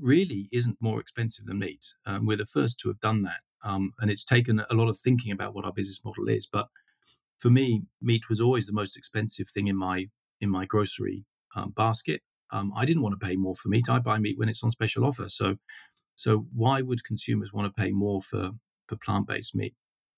really 0.00 0.48
isn't 0.52 0.76
more 0.80 1.00
expensive 1.00 1.46
than 1.46 1.59
meat. 1.59 1.85
Um, 2.04 2.26
we're 2.26 2.37
the 2.37 2.46
first 2.46 2.78
to 2.80 2.88
have 2.88 3.00
done 3.00 3.22
that. 3.22 3.40
Um, 3.64 3.92
and 4.00 4.11
it's 4.11 4.24
taken 4.24 4.62
a 4.70 4.74
lot 4.74 4.88
of 4.88 4.98
thinking 4.98 5.32
about 5.32 5.54
what 5.54 5.64
our 5.64 5.72
business 5.72 6.00
model 6.04 6.28
is. 6.28 6.46
But 6.46 6.68
for 7.38 7.50
me, 7.50 7.82
meat 8.00 8.28
was 8.28 8.40
always 8.40 8.66
the 8.66 8.72
most 8.72 8.96
expensive 8.96 9.48
thing 9.48 9.68
in 9.68 9.76
my 9.76 10.06
in 10.40 10.50
my 10.50 10.66
grocery 10.66 11.24
um, 11.54 11.72
basket. 11.76 12.20
Um, 12.50 12.72
I 12.76 12.85
didn't 12.85 13.02
want 13.02 13.18
to 13.18 13.26
pay 13.26 13.37
more 13.37 13.54
for 13.54 13.68
meat. 13.68 13.88
I 13.90 13.98
buy 13.98 14.18
meat 14.18 14.38
when 14.38 14.48
it's 14.48 14.62
on 14.62 14.70
special 14.70 15.04
offer. 15.04 15.28
So, 15.28 15.56
so 16.14 16.46
why 16.54 16.82
would 16.82 17.04
consumers 17.04 17.52
want 17.52 17.66
to 17.66 17.82
pay 17.82 17.90
more 17.90 18.20
for 18.20 18.50
for 18.87 18.96
plant 18.96 19.26
based 19.26 19.54
meat? 19.54 19.74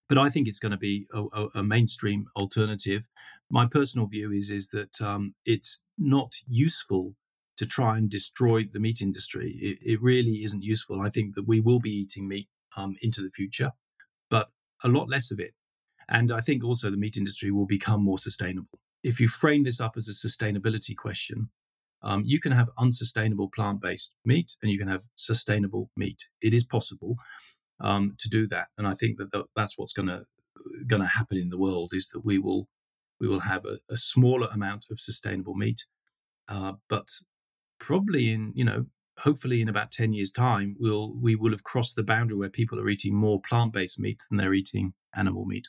But 0.08 0.18
I 0.18 0.30
think 0.30 0.48
it's 0.48 0.58
going 0.58 0.72
to 0.72 0.78
be 0.78 1.06
a, 1.12 1.22
a, 1.32 1.48
a, 1.56 1.62
mainstream 1.62 2.26
alternative. 2.34 3.06
My 3.50 3.66
personal 3.66 4.06
view 4.06 4.32
is 4.32 4.50
is 4.50 4.68
that 4.70 5.00
um, 5.00 5.34
it's 5.44 5.80
not 5.96 6.32
useful 6.46 7.14
to 7.59 7.66
try 7.66 7.99
and 7.99 8.09
destroy 8.09 8.64
the 8.73 8.81
meat 8.81 9.01
industry. 9.01 9.59
It, 9.61 9.79
it 9.92 10.03
really 10.03 10.44
isn't 10.44 10.62
useful. 10.62 11.01
I 11.01 11.11
think 11.11 11.35
that 11.35 11.47
we 11.47 11.61
will 11.61 11.81
be 11.81 11.90
eating 11.90 12.29
meat 12.29 12.49
um, 12.77 12.97
into 13.03 13.21
the 13.21 13.31
future, 13.31 13.73
but 14.31 14.49
a 14.85 14.88
lot 14.88 15.09
less 15.09 15.31
of 15.31 15.40
it. 15.40 15.53
And 16.09 16.33
I 16.33 16.40
think 16.40 16.64
also 16.64 16.90
the 16.90 16.97
meat 16.97 17.16
industry 17.16 17.51
will 17.51 17.66
become 17.66 18.03
more 18.03 18.18
sustainable. 18.18 18.79
If 19.03 19.21
you 19.21 19.29
frame 19.29 19.62
this 19.62 19.81
up 19.81 19.94
as 19.97 20.09
a 20.09 20.12
sustainability 20.12 20.97
question, 20.97 21.51
um, 22.03 22.23
you 22.25 22.40
can 22.40 22.53
have 22.53 22.71
unsustainable 22.79 23.51
plant 23.55 23.81
based 23.81 24.14
meat 24.25 24.57
and 24.62 24.71
you 24.71 24.79
can 24.79 24.88
have 24.88 25.03
sustainable 25.16 25.90
meat. 25.97 26.29
It 26.40 26.55
is 26.55 26.64
possible 26.64 27.16
um, 27.81 28.14
to 28.18 28.29
do 28.29 28.47
that. 28.49 28.68
And 28.79 28.87
I 28.87 28.94
think 28.94 29.18
that 29.18 29.47
that's 29.57 29.77
what's 29.77 29.92
going 29.92 30.09
to 30.09 30.25
going 30.87 31.03
to 31.03 31.09
happen 31.09 31.38
in 31.38 31.51
the 31.51 31.59
world 31.59 31.92
is 31.94 32.09
that 32.09 32.25
we 32.25 32.38
will 32.38 32.68
we 33.21 33.29
will 33.29 33.40
have 33.40 33.64
a, 33.64 33.79
a 33.90 33.97
smaller 33.97 34.49
amount 34.53 34.87
of 34.90 35.01
sustainable 35.01 35.55
meat, 35.55 35.87
uh, 36.49 36.75
but 36.88 37.09
probably 37.78 38.30
in 38.30 38.52
you 38.54 38.64
know 38.64 38.86
hopefully 39.18 39.60
in 39.60 39.68
about 39.68 39.90
10 39.90 40.12
years 40.12 40.30
time 40.30 40.76
we'll 40.78 41.12
we 41.14 41.34
will 41.34 41.50
have 41.50 41.64
crossed 41.64 41.96
the 41.96 42.02
boundary 42.02 42.38
where 42.38 42.50
people 42.50 42.78
are 42.78 42.88
eating 42.88 43.14
more 43.14 43.40
plant-based 43.40 43.98
meat 43.98 44.22
than 44.28 44.38
they're 44.38 44.54
eating 44.54 44.94
animal 45.14 45.44
meat. 45.44 45.68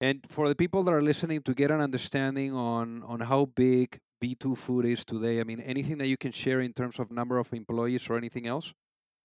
And 0.00 0.24
for 0.30 0.48
the 0.48 0.54
people 0.54 0.82
that 0.84 0.92
are 0.92 1.02
listening 1.02 1.42
to 1.42 1.52
get 1.52 1.70
an 1.70 1.80
understanding 1.80 2.54
on 2.54 3.02
on 3.02 3.20
how 3.20 3.46
big 3.46 3.98
V2 4.22 4.56
food 4.56 4.84
is 4.84 5.04
today 5.04 5.40
i 5.40 5.44
mean 5.44 5.60
anything 5.60 5.98
that 5.98 6.08
you 6.08 6.16
can 6.16 6.32
share 6.32 6.60
in 6.60 6.72
terms 6.72 6.98
of 6.98 7.10
number 7.10 7.38
of 7.38 7.52
employees 7.52 8.08
or 8.08 8.16
anything 8.16 8.46
else? 8.46 8.72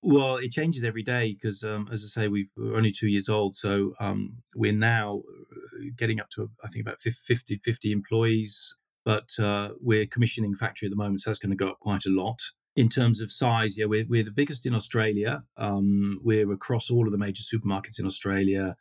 Well 0.01 0.37
it 0.37 0.51
changes 0.51 0.83
every 0.83 1.03
day 1.03 1.33
because 1.33 1.63
um, 1.63 1.87
as 1.91 2.03
i 2.03 2.07
say 2.07 2.27
we 2.27 2.49
are 2.59 2.75
only 2.75 2.91
two 2.91 3.07
years 3.07 3.29
old 3.29 3.55
so 3.55 3.93
um, 3.99 4.35
we're 4.55 4.73
now 4.73 5.21
uh, 5.29 5.85
getting 5.97 6.19
up 6.19 6.29
to 6.31 6.49
i 6.63 6.67
think 6.67 6.85
about 6.85 6.99
50 6.99 7.59
50 7.63 7.91
employees 7.91 8.75
but 9.05 9.29
uh, 9.39 9.69
we're 9.79 10.05
commissioning 10.05 10.55
factory 10.55 10.87
at 10.87 10.89
the 10.89 10.97
moment 10.97 11.21
so 11.21 11.29
that's 11.29 11.39
going 11.39 11.51
to 11.51 11.55
go 11.55 11.69
up 11.69 11.79
quite 11.79 12.05
a 12.05 12.09
lot 12.09 12.39
in 12.75 12.89
terms 12.89 13.21
of 13.21 13.31
size, 13.31 13.77
yeah, 13.77 13.85
we're, 13.85 14.05
we're 14.07 14.23
the 14.23 14.31
biggest 14.31 14.65
in 14.65 14.75
Australia. 14.75 15.43
Um, 15.57 16.19
we're 16.23 16.51
across 16.51 16.91
all 16.91 17.05
of 17.05 17.11
the 17.11 17.17
major 17.17 17.41
supermarkets 17.41 17.99
in 17.99 18.05
Australia, 18.05 18.75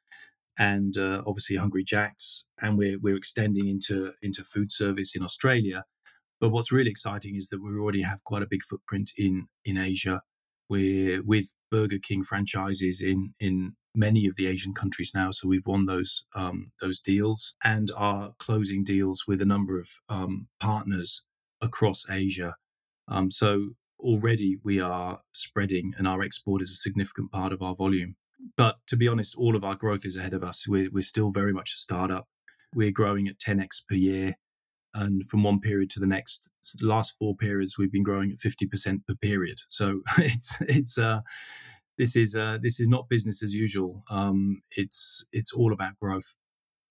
and 0.58 0.96
uh, 0.98 1.22
obviously 1.26 1.56
Hungry 1.56 1.84
Jack's, 1.84 2.44
and 2.60 2.76
we're 2.76 2.98
we're 2.98 3.16
extending 3.16 3.68
into 3.68 4.12
into 4.22 4.42
food 4.42 4.72
service 4.72 5.14
in 5.14 5.22
Australia. 5.22 5.84
But 6.40 6.50
what's 6.50 6.72
really 6.72 6.90
exciting 6.90 7.36
is 7.36 7.48
that 7.48 7.62
we 7.62 7.70
already 7.70 8.02
have 8.02 8.24
quite 8.24 8.42
a 8.42 8.48
big 8.48 8.62
footprint 8.64 9.12
in 9.16 9.46
in 9.64 9.78
Asia. 9.78 10.22
We're 10.68 11.22
with 11.22 11.54
Burger 11.70 11.98
King 12.02 12.24
franchises 12.24 13.00
in 13.00 13.34
in 13.38 13.76
many 13.94 14.26
of 14.26 14.36
the 14.36 14.46
Asian 14.46 14.74
countries 14.74 15.12
now, 15.14 15.30
so 15.30 15.48
we've 15.48 15.66
won 15.66 15.86
those 15.86 16.24
um, 16.34 16.72
those 16.80 17.00
deals 17.00 17.54
and 17.62 17.90
are 17.96 18.32
closing 18.38 18.84
deals 18.84 19.24
with 19.26 19.40
a 19.40 19.46
number 19.46 19.78
of 19.78 19.88
um, 20.08 20.48
partners 20.60 21.22
across 21.60 22.04
Asia. 22.10 22.54
Um, 23.08 23.30
so 23.30 23.70
already 24.00 24.58
we 24.62 24.80
are 24.80 25.20
spreading 25.32 25.94
and 25.96 26.06
our 26.06 26.22
export 26.22 26.62
is 26.62 26.70
a 26.70 26.76
significant 26.76 27.32
part 27.32 27.52
of 27.52 27.62
our 27.62 27.74
volume. 27.74 28.16
But 28.56 28.76
to 28.88 28.96
be 28.96 29.08
honest, 29.08 29.34
all 29.36 29.56
of 29.56 29.64
our 29.64 29.74
growth 29.74 30.04
is 30.04 30.16
ahead 30.16 30.34
of 30.34 30.44
us. 30.44 30.68
We're, 30.68 30.90
we're 30.92 31.02
still 31.02 31.30
very 31.30 31.52
much 31.52 31.72
a 31.74 31.78
startup. 31.78 32.26
We're 32.74 32.90
growing 32.90 33.28
at 33.28 33.38
10x 33.38 33.86
per 33.88 33.94
year. 33.94 34.34
And 34.92 35.26
from 35.26 35.42
one 35.42 35.60
period 35.60 35.90
to 35.90 36.00
the 36.00 36.06
next, 36.06 36.48
last 36.80 37.16
four 37.18 37.34
periods, 37.36 37.78
we've 37.78 37.90
been 37.90 38.04
growing 38.04 38.30
at 38.30 38.36
50% 38.36 39.06
per 39.06 39.14
period. 39.14 39.58
So 39.68 40.02
it's, 40.18 40.56
it's, 40.60 40.98
uh, 40.98 41.20
this 41.98 42.16
is, 42.16 42.36
uh, 42.36 42.58
this 42.62 42.80
is 42.80 42.88
not 42.88 43.08
business 43.08 43.42
as 43.42 43.54
usual. 43.54 44.02
Um, 44.10 44.62
it's, 44.70 45.24
it's 45.32 45.52
all 45.52 45.72
about 45.72 45.98
growth. 46.00 46.36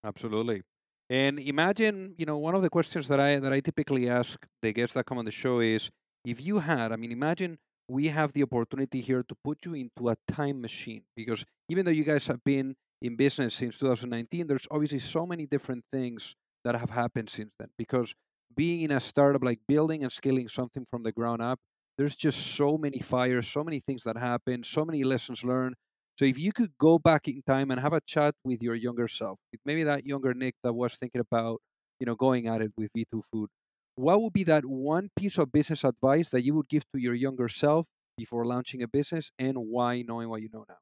Absolutely. 0.04 0.62
And 1.10 1.40
imagine, 1.40 2.16
you 2.18 2.26
know, 2.26 2.38
one 2.38 2.56
of 2.56 2.62
the 2.62 2.70
questions 2.70 3.08
that 3.10 3.20
I 3.20 3.38
that 3.40 3.54
I 3.54 3.60
typically 3.60 4.10
ask 4.10 4.46
the 4.62 4.72
guests 4.72 4.94
that 4.96 5.06
come 5.06 5.18
on 5.18 5.26
the 5.26 5.32
show 5.32 5.60
is, 5.60 5.90
if 6.26 6.44
you 6.44 6.60
had, 6.60 6.92
I 6.92 6.96
mean, 6.96 7.12
imagine 7.12 7.58
we 7.88 8.08
have 8.08 8.32
the 8.32 8.44
opportunity 8.44 9.02
here 9.02 9.24
to 9.24 9.36
put 9.44 9.60
you 9.66 9.74
into 9.74 10.10
a 10.10 10.16
time 10.28 10.62
machine 10.62 11.04
because 11.16 11.44
even 11.70 11.86
though 11.86 11.92
you 11.92 12.04
guys 12.04 12.28
have 12.28 12.44
been 12.44 12.76
in 13.02 13.16
business 13.16 13.56
since 13.56 13.78
2019, 13.78 14.48
there's 14.48 14.68
obviously 14.72 15.00
so 15.00 15.26
many 15.26 15.46
different 15.46 15.84
things 15.92 16.36
that 16.64 16.76
have 16.76 16.90
happened 16.90 17.30
since 17.30 17.52
then. 17.60 17.70
Because 17.78 18.16
being 18.56 18.82
in 18.82 18.92
a 18.92 19.00
startup, 19.00 19.44
like 19.44 19.60
building 19.68 20.04
and 20.04 20.12
scaling 20.12 20.48
something 20.48 20.86
from 20.90 21.04
the 21.04 21.12
ground 21.12 21.42
up, 21.42 21.60
there's 21.98 22.16
just 22.16 22.40
so 22.56 22.78
many 22.78 23.00
fires, 23.00 23.48
so 23.48 23.64
many 23.64 23.80
things 23.80 24.04
that 24.04 24.18
happen, 24.18 24.64
so 24.64 24.86
many 24.86 25.04
lessons 25.04 25.44
learned. 25.44 25.76
So 26.18 26.26
if 26.26 26.38
you 26.38 26.52
could 26.54 26.72
go 26.78 27.00
back 27.00 27.28
in 27.28 27.42
time 27.46 27.72
and 27.72 27.80
have 27.80 27.94
a 27.94 28.02
chat 28.02 28.36
with 28.44 28.62
your 28.62 28.76
younger 28.76 29.08
self, 29.08 29.40
maybe 29.66 29.84
that 29.84 30.06
younger 30.06 30.34
Nick 30.34 30.56
that 30.64 30.74
was 30.74 30.96
thinking 30.96 31.22
about, 31.22 31.62
you 32.00 32.06
know, 32.06 32.16
going 32.16 32.48
at 32.48 32.62
it 32.62 32.72
with 32.78 32.92
V2 32.94 33.22
Food, 33.32 33.50
what 33.96 34.22
would 34.22 34.34
be 34.34 34.44
that 34.46 34.66
one 34.66 35.10
piece 35.16 35.38
of 35.38 35.52
business 35.52 35.84
advice 35.84 36.30
that 36.30 36.44
you 36.44 36.54
would 36.56 36.70
give 36.70 36.84
to 36.94 37.00
your 37.00 37.14
younger 37.14 37.50
self 37.50 37.86
before 38.18 38.46
launching 38.46 38.82
a 38.84 38.88
business 38.88 39.32
and 39.40 39.58
why 39.58 40.02
knowing 40.04 40.30
what 40.30 40.42
you 40.42 40.50
know 40.52 40.66
now 40.70 40.78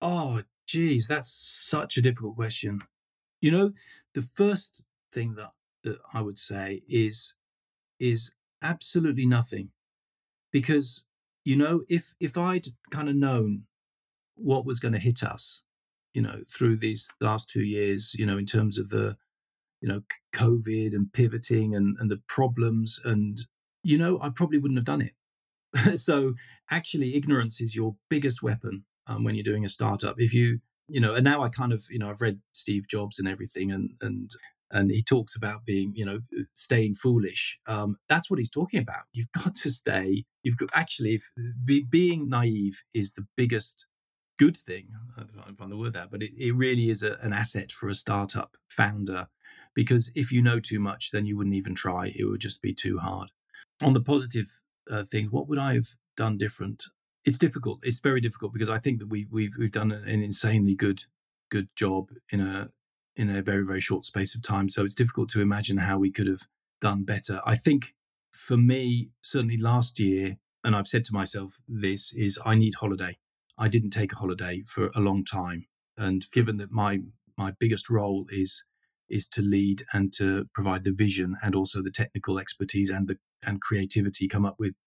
oh 0.00 0.42
geez 0.66 1.06
that's 1.08 1.30
such 1.30 1.96
a 1.96 2.02
difficult 2.02 2.36
question 2.36 2.80
you 3.40 3.50
know 3.50 3.72
the 4.14 4.22
first 4.22 4.82
thing 5.12 5.34
that 5.34 5.52
that 5.84 5.98
i 6.14 6.22
would 6.22 6.38
say 6.38 6.82
is 6.88 7.34
is 8.00 8.32
absolutely 8.62 9.26
nothing. 9.26 9.70
Because 10.52 11.02
you 11.48 11.56
know 11.56 11.80
if 11.88 12.12
if 12.20 12.36
i'd 12.36 12.66
kind 12.90 13.08
of 13.08 13.16
known 13.16 13.62
what 14.34 14.66
was 14.66 14.78
going 14.80 14.92
to 14.92 14.98
hit 14.98 15.22
us 15.22 15.62
you 16.12 16.20
know 16.20 16.42
through 16.46 16.76
these 16.76 17.10
last 17.22 17.48
two 17.48 17.62
years 17.62 18.14
you 18.18 18.26
know 18.26 18.36
in 18.36 18.44
terms 18.44 18.76
of 18.78 18.90
the 18.90 19.16
you 19.80 19.88
know 19.88 20.02
covid 20.34 20.94
and 20.94 21.10
pivoting 21.14 21.74
and 21.74 21.96
and 21.98 22.10
the 22.10 22.20
problems 22.28 23.00
and 23.04 23.38
you 23.82 23.96
know 23.96 24.18
i 24.20 24.28
probably 24.28 24.58
wouldn't 24.58 24.78
have 24.78 24.84
done 24.84 25.00
it. 25.00 25.12
So 25.98 26.34
actually 26.70 27.14
ignorance 27.14 27.60
is 27.60 27.74
your 27.74 27.94
biggest 28.10 28.42
weapon 28.42 28.84
um, 29.06 29.24
when 29.24 29.34
you're 29.34 29.52
doing 29.52 29.64
a 29.64 29.68
startup. 29.68 30.16
If 30.18 30.34
you 30.34 30.60
you 30.88 31.00
know, 31.00 31.14
and 31.14 31.24
now 31.24 31.42
I 31.42 31.50
kind 31.50 31.74
of, 31.74 31.84
you 31.90 31.98
know, 31.98 32.08
I've 32.08 32.22
read 32.22 32.40
Steve 32.52 32.88
Jobs 32.88 33.18
and 33.18 33.28
everything, 33.28 33.70
and 33.72 33.90
and 34.00 34.30
and 34.70 34.90
he 34.90 35.02
talks 35.02 35.34
about 35.34 35.64
being, 35.64 35.92
you 35.94 36.04
know, 36.04 36.20
staying 36.54 36.94
foolish. 36.94 37.58
Um, 37.66 37.96
that's 38.08 38.30
what 38.30 38.38
he's 38.38 38.50
talking 38.50 38.80
about. 38.80 39.04
You've 39.12 39.32
got 39.44 39.54
to 39.54 39.70
stay. 39.70 40.24
You've 40.42 40.56
got 40.56 40.70
actually, 40.74 41.14
if, 41.14 41.30
be, 41.64 41.84
being 41.88 42.28
naive 42.28 42.82
is 42.94 43.14
the 43.14 43.26
biggest 43.36 43.86
good 44.38 44.56
thing. 44.56 44.88
I 45.16 45.22
don't 45.44 45.58
find 45.58 45.72
the 45.72 45.76
word 45.76 45.94
that, 45.94 46.10
but 46.10 46.22
it, 46.22 46.32
it 46.38 46.54
really 46.54 46.90
is 46.90 47.02
a, 47.02 47.18
an 47.22 47.32
asset 47.32 47.72
for 47.72 47.88
a 47.88 47.94
startup 47.94 48.56
founder 48.68 49.26
because 49.74 50.10
if 50.14 50.32
you 50.32 50.42
know 50.42 50.60
too 50.60 50.80
much, 50.80 51.10
then 51.10 51.26
you 51.26 51.36
wouldn't 51.36 51.56
even 51.56 51.74
try. 51.74 52.12
It 52.14 52.24
would 52.24 52.40
just 52.40 52.62
be 52.62 52.74
too 52.74 52.98
hard. 52.98 53.30
On 53.82 53.92
the 53.92 54.00
positive 54.00 54.48
uh, 54.90 55.04
thing, 55.04 55.26
what 55.26 55.48
would 55.48 55.58
I 55.58 55.74
have 55.74 55.86
done 56.16 56.38
different? 56.38 56.84
It's 57.24 57.38
difficult. 57.38 57.80
It's 57.82 58.00
very 58.00 58.20
difficult 58.20 58.52
because 58.52 58.70
I 58.70 58.78
think 58.78 59.00
that 59.00 59.08
we 59.08 59.26
we've 59.30 59.54
we've 59.58 59.70
done 59.70 59.92
an 59.92 60.22
insanely 60.22 60.74
good 60.74 61.04
good 61.50 61.68
job 61.76 62.10
in 62.32 62.40
a 62.40 62.70
in 63.18 63.28
a 63.28 63.42
very 63.42 63.64
very 63.64 63.80
short 63.80 64.04
space 64.04 64.34
of 64.34 64.42
time. 64.42 64.68
So 64.68 64.84
it's 64.84 64.94
difficult 64.94 65.28
to 65.30 65.40
imagine 65.42 65.76
how 65.76 65.98
we 65.98 66.10
could 66.10 66.26
have 66.26 66.42
done 66.80 67.04
better. 67.04 67.40
I 67.44 67.56
think 67.56 67.94
for 68.32 68.56
me, 68.56 69.10
certainly 69.20 69.58
last 69.58 69.98
year, 69.98 70.36
and 70.64 70.74
I've 70.74 70.86
said 70.86 71.04
to 71.06 71.12
myself 71.12 71.54
this 71.68 72.14
is 72.14 72.38
I 72.44 72.54
need 72.54 72.74
holiday. 72.74 73.18
I 73.58 73.68
didn't 73.68 73.90
take 73.90 74.12
a 74.12 74.16
holiday 74.16 74.62
for 74.64 74.90
a 74.94 75.00
long 75.00 75.24
time, 75.24 75.66
and 75.96 76.24
given 76.32 76.56
that 76.58 76.70
my 76.70 77.00
my 77.36 77.52
biggest 77.58 77.90
role 77.90 78.26
is 78.30 78.64
is 79.08 79.26
to 79.28 79.42
lead 79.42 79.82
and 79.92 80.12
to 80.12 80.46
provide 80.54 80.84
the 80.84 80.92
vision 80.92 81.36
and 81.42 81.54
also 81.54 81.82
the 81.82 81.90
technical 81.90 82.38
expertise 82.38 82.90
and 82.90 83.08
the 83.08 83.16
and 83.42 83.60
creativity 83.60 84.28
come 84.28 84.46
up 84.46 84.56
with 84.58 84.78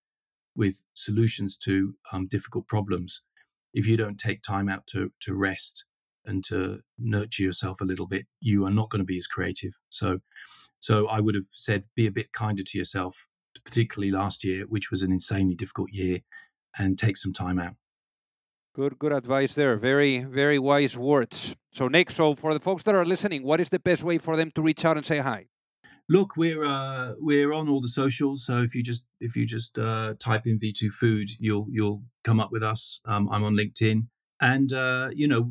with 0.56 0.84
solutions 0.94 1.58
to 1.58 1.96
um, 2.12 2.28
difficult 2.28 2.68
problems 2.68 3.24
if 3.74 3.88
you 3.88 3.98
don't 3.98 4.18
take 4.18 4.42
time 4.42 4.70
out 4.70 4.86
to 4.86 5.12
to 5.22 5.34
rest 5.34 5.86
and 6.26 6.44
to 6.44 6.80
nurture 7.00 7.44
yourself 7.44 7.82
a 7.82 7.86
little 7.86 8.08
bit 8.08 8.26
you 8.40 8.66
are 8.66 8.72
not 8.72 8.90
going 8.90 9.00
to 9.00 9.06
be 9.06 9.18
as 9.18 9.28
creative 9.28 9.74
so 9.90 10.20
so 10.80 11.08
i 11.08 11.20
would 11.20 11.36
have 11.36 11.46
said 11.52 11.84
be 11.96 12.08
a 12.08 12.12
bit 12.12 12.32
kinder 12.34 12.64
to 12.64 12.78
yourself 12.78 13.28
particularly 13.66 14.12
last 14.12 14.44
year 14.44 14.66
which 14.68 14.90
was 14.92 15.04
an 15.04 15.12
insanely 15.12 15.56
difficult 15.56 15.90
year 15.92 16.20
and 16.78 16.98
take 16.98 17.18
some 17.18 17.34
time 17.34 17.60
out 17.60 17.76
Good, 18.74 18.98
good 19.00 19.12
advice 19.12 19.54
there. 19.54 19.76
Very, 19.76 20.20
very 20.20 20.58
wise 20.58 20.96
words. 20.96 21.58
So, 21.74 21.90
Nick, 21.90 22.10
so 22.10 22.36
for 22.36 22.54
the 22.54 22.60
folks 22.62 22.84
that 22.84 22.96
are 22.96 23.04
listening, 23.04 23.44
what 23.44 23.60
is 23.60 23.68
the 23.68 23.80
best 23.80 24.02
way 24.02 24.18
for 24.18 24.38
them 24.38 24.50
to 24.52 24.62
reach 24.62 24.86
out 24.86 24.96
and 24.96 25.06
say 25.06 25.18
hi? 25.18 25.48
Look, 26.08 26.38
we're 26.38 26.64
uh, 26.64 27.14
we're 27.20 27.52
on 27.52 27.68
all 27.68 27.82
the 27.82 27.90
socials. 27.90 28.46
So 28.46 28.62
if 28.62 28.74
you 28.74 28.82
just 28.82 29.04
if 29.20 29.36
you 29.36 29.46
just 29.46 29.78
uh, 29.78 30.14
type 30.20 30.44
in 30.46 30.58
V2 30.58 30.90
Food, 30.94 31.30
you'll 31.38 31.68
you'll 31.70 32.04
come 32.24 32.40
up 32.40 32.52
with 32.54 32.64
us. 32.64 33.02
Um, 33.06 33.28
I'm 33.30 33.44
on 33.44 33.56
LinkedIn, 33.56 34.08
and 34.42 34.74
uh, 34.74 35.10
you 35.14 35.28
know 35.28 35.48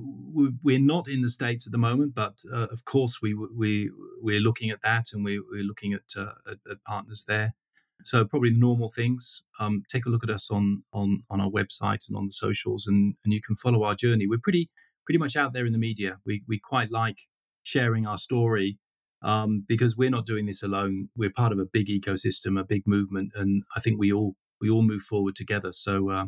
we, 0.62 0.76
are 0.76 0.80
not 0.80 1.08
in 1.08 1.22
the 1.22 1.28
states 1.28 1.66
at 1.66 1.72
the 1.72 1.78
moment, 1.78 2.14
but 2.14 2.42
uh, 2.52 2.66
of 2.66 2.84
course 2.84 3.22
we 3.22 3.34
we 3.34 3.90
we're 4.20 4.40
looking 4.40 4.70
at 4.70 4.82
that, 4.82 5.06
and 5.12 5.24
we, 5.24 5.40
we're 5.40 5.64
looking 5.64 5.94
at, 5.94 6.02
uh, 6.16 6.32
at, 6.46 6.58
at 6.70 6.84
partners 6.84 7.24
there. 7.26 7.54
So 8.02 8.24
probably 8.24 8.50
the 8.50 8.58
normal 8.58 8.88
things. 8.88 9.42
Um, 9.58 9.82
take 9.88 10.06
a 10.06 10.08
look 10.08 10.24
at 10.24 10.30
us 10.30 10.50
on 10.50 10.82
on 10.92 11.22
on 11.30 11.40
our 11.40 11.50
website 11.50 12.08
and 12.08 12.16
on 12.16 12.24
the 12.24 12.32
socials, 12.32 12.86
and 12.86 13.14
and 13.24 13.32
you 13.32 13.40
can 13.40 13.54
follow 13.54 13.84
our 13.84 13.94
journey. 13.94 14.26
We're 14.26 14.40
pretty 14.42 14.68
pretty 15.06 15.18
much 15.18 15.36
out 15.36 15.52
there 15.52 15.66
in 15.66 15.72
the 15.72 15.78
media. 15.78 16.18
We 16.26 16.42
we 16.48 16.58
quite 16.58 16.90
like 16.90 17.18
sharing 17.62 18.06
our 18.06 18.18
story 18.18 18.78
um, 19.22 19.64
because 19.68 19.96
we're 19.96 20.10
not 20.10 20.26
doing 20.26 20.46
this 20.46 20.62
alone. 20.62 21.10
We're 21.16 21.30
part 21.30 21.52
of 21.52 21.58
a 21.58 21.64
big 21.64 21.86
ecosystem, 21.86 22.58
a 22.58 22.64
big 22.64 22.82
movement, 22.86 23.32
and 23.36 23.62
I 23.76 23.80
think 23.80 24.00
we 24.00 24.12
all 24.12 24.34
we 24.60 24.68
all 24.68 24.82
move 24.82 25.02
forward 25.02 25.36
together. 25.36 25.72
So 25.72 26.10
uh, 26.10 26.24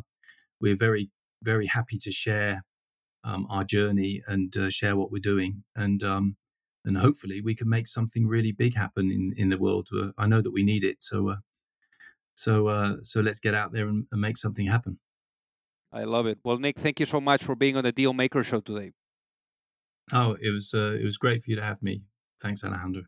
we're 0.61 0.77
very 0.77 1.09
very 1.43 1.67
happy 1.67 1.97
to 1.99 2.11
share 2.11 2.63
um, 3.23 3.47
our 3.49 3.63
journey 3.63 4.21
and 4.27 4.55
uh, 4.57 4.69
share 4.69 4.95
what 4.95 5.11
we're 5.11 5.19
doing, 5.19 5.63
and 5.75 6.03
um, 6.03 6.35
and 6.85 6.97
hopefully 6.97 7.41
we 7.41 7.55
can 7.55 7.69
make 7.69 7.87
something 7.87 8.27
really 8.27 8.51
big 8.51 8.75
happen 8.75 9.11
in 9.11 9.33
in 9.37 9.49
the 9.49 9.57
world. 9.57 9.89
Uh, 9.93 10.09
I 10.17 10.27
know 10.27 10.41
that 10.41 10.51
we 10.51 10.63
need 10.63 10.83
it. 10.83 11.01
So 11.01 11.29
uh, 11.29 11.35
so 12.35 12.67
uh, 12.67 12.95
so 13.01 13.21
let's 13.21 13.39
get 13.39 13.53
out 13.53 13.71
there 13.71 13.87
and, 13.87 14.05
and 14.11 14.21
make 14.21 14.37
something 14.37 14.67
happen. 14.67 14.99
I 15.91 16.05
love 16.05 16.25
it. 16.25 16.39
Well, 16.43 16.57
Nick, 16.57 16.79
thank 16.79 16.99
you 16.99 17.05
so 17.05 17.21
much 17.21 17.43
for 17.43 17.55
being 17.55 17.77
on 17.77 17.83
the 17.83 17.91
Deal 17.91 18.13
Maker 18.13 18.43
Show 18.43 18.61
today. 18.61 18.91
Oh, 20.11 20.35
it 20.41 20.49
was 20.49 20.73
uh, 20.73 20.97
it 20.99 21.05
was 21.05 21.17
great 21.17 21.43
for 21.43 21.51
you 21.51 21.55
to 21.55 21.63
have 21.63 21.81
me. 21.81 22.03
Thanks, 22.41 22.63
Alejandro. 22.63 23.03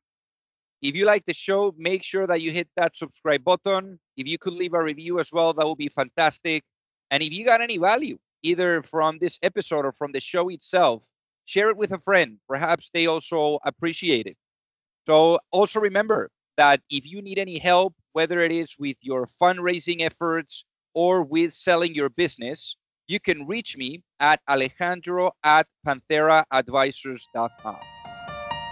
If 0.82 0.96
you 0.96 1.06
like 1.06 1.26
the 1.26 1.34
show, 1.34 1.74
make 1.78 2.04
sure 2.04 2.28
that 2.28 2.42
you 2.42 2.52
hit 2.52 2.70
that 2.78 2.96
subscribe 2.96 3.44
button. 3.44 4.00
If 4.18 4.28
you 4.28 4.38
could 4.38 4.54
leave 4.54 4.74
a 4.74 4.84
review 4.84 5.20
as 5.20 5.32
well, 5.34 5.54
that 5.54 5.66
would 5.66 5.78
be 5.78 5.90
fantastic. 5.90 6.64
And 7.10 7.24
if 7.24 7.34
you 7.34 7.44
got 7.44 7.62
any 7.62 7.78
value, 7.78 8.18
either 8.46 8.84
from 8.84 9.18
this 9.20 9.40
episode 9.42 9.86
or 9.86 9.92
from 9.92 10.12
the 10.12 10.22
show 10.22 10.50
itself, 10.50 11.08
share 11.46 11.70
it 11.70 11.78
with 11.78 11.92
a 11.92 12.00
friend. 12.00 12.38
Perhaps 12.48 12.92
they 12.94 13.08
also 13.08 13.60
appreciate 13.64 14.28
it. 14.28 14.38
So 15.08 15.40
also 15.52 15.80
remember, 15.80 16.30
that 16.58 16.82
if 16.90 17.06
you 17.06 17.22
need 17.22 17.38
any 17.38 17.58
help, 17.58 17.94
whether 18.14 18.40
it 18.40 18.52
is 18.52 18.76
with 18.80 18.98
your 19.02 19.28
fundraising 19.28 20.02
efforts 20.02 20.66
or 20.94 21.24
with 21.24 21.54
selling 21.54 21.96
your 21.96 22.10
business, 22.10 22.76
you 23.08 23.20
can 23.20 23.46
reach 23.46 23.78
me 23.78 24.02
at 24.20 24.40
alejandro 24.50 25.32
at 25.44 25.68
pantheraadvisors.com. 25.86 27.78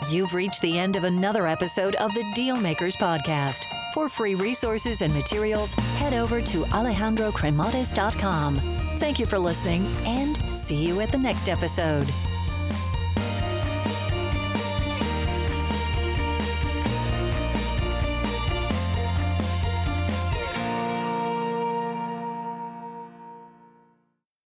You've 0.10 0.34
reached 0.34 0.62
the 0.62 0.78
end 0.78 0.98
of 0.98 1.06
another 1.06 1.48
episode 1.48 1.96
of 1.96 2.14
the 2.14 2.24
Dealmakers 2.36 2.96
Podcast. 2.96 3.64
For 3.94 4.10
free 4.10 4.36
resources 4.36 5.02
and 5.02 5.14
materials, 5.14 5.74
head 5.74 6.14
over 6.14 6.42
to 6.42 6.64
alejandrocremades.com. 6.66 8.83
Thank 9.04 9.20
you 9.20 9.26
for 9.26 9.38
listening 9.38 9.86
and 10.06 10.50
see 10.50 10.78
you 10.78 11.02
at 11.02 11.12
the 11.12 11.18
next 11.18 11.50
episode. 11.50 12.08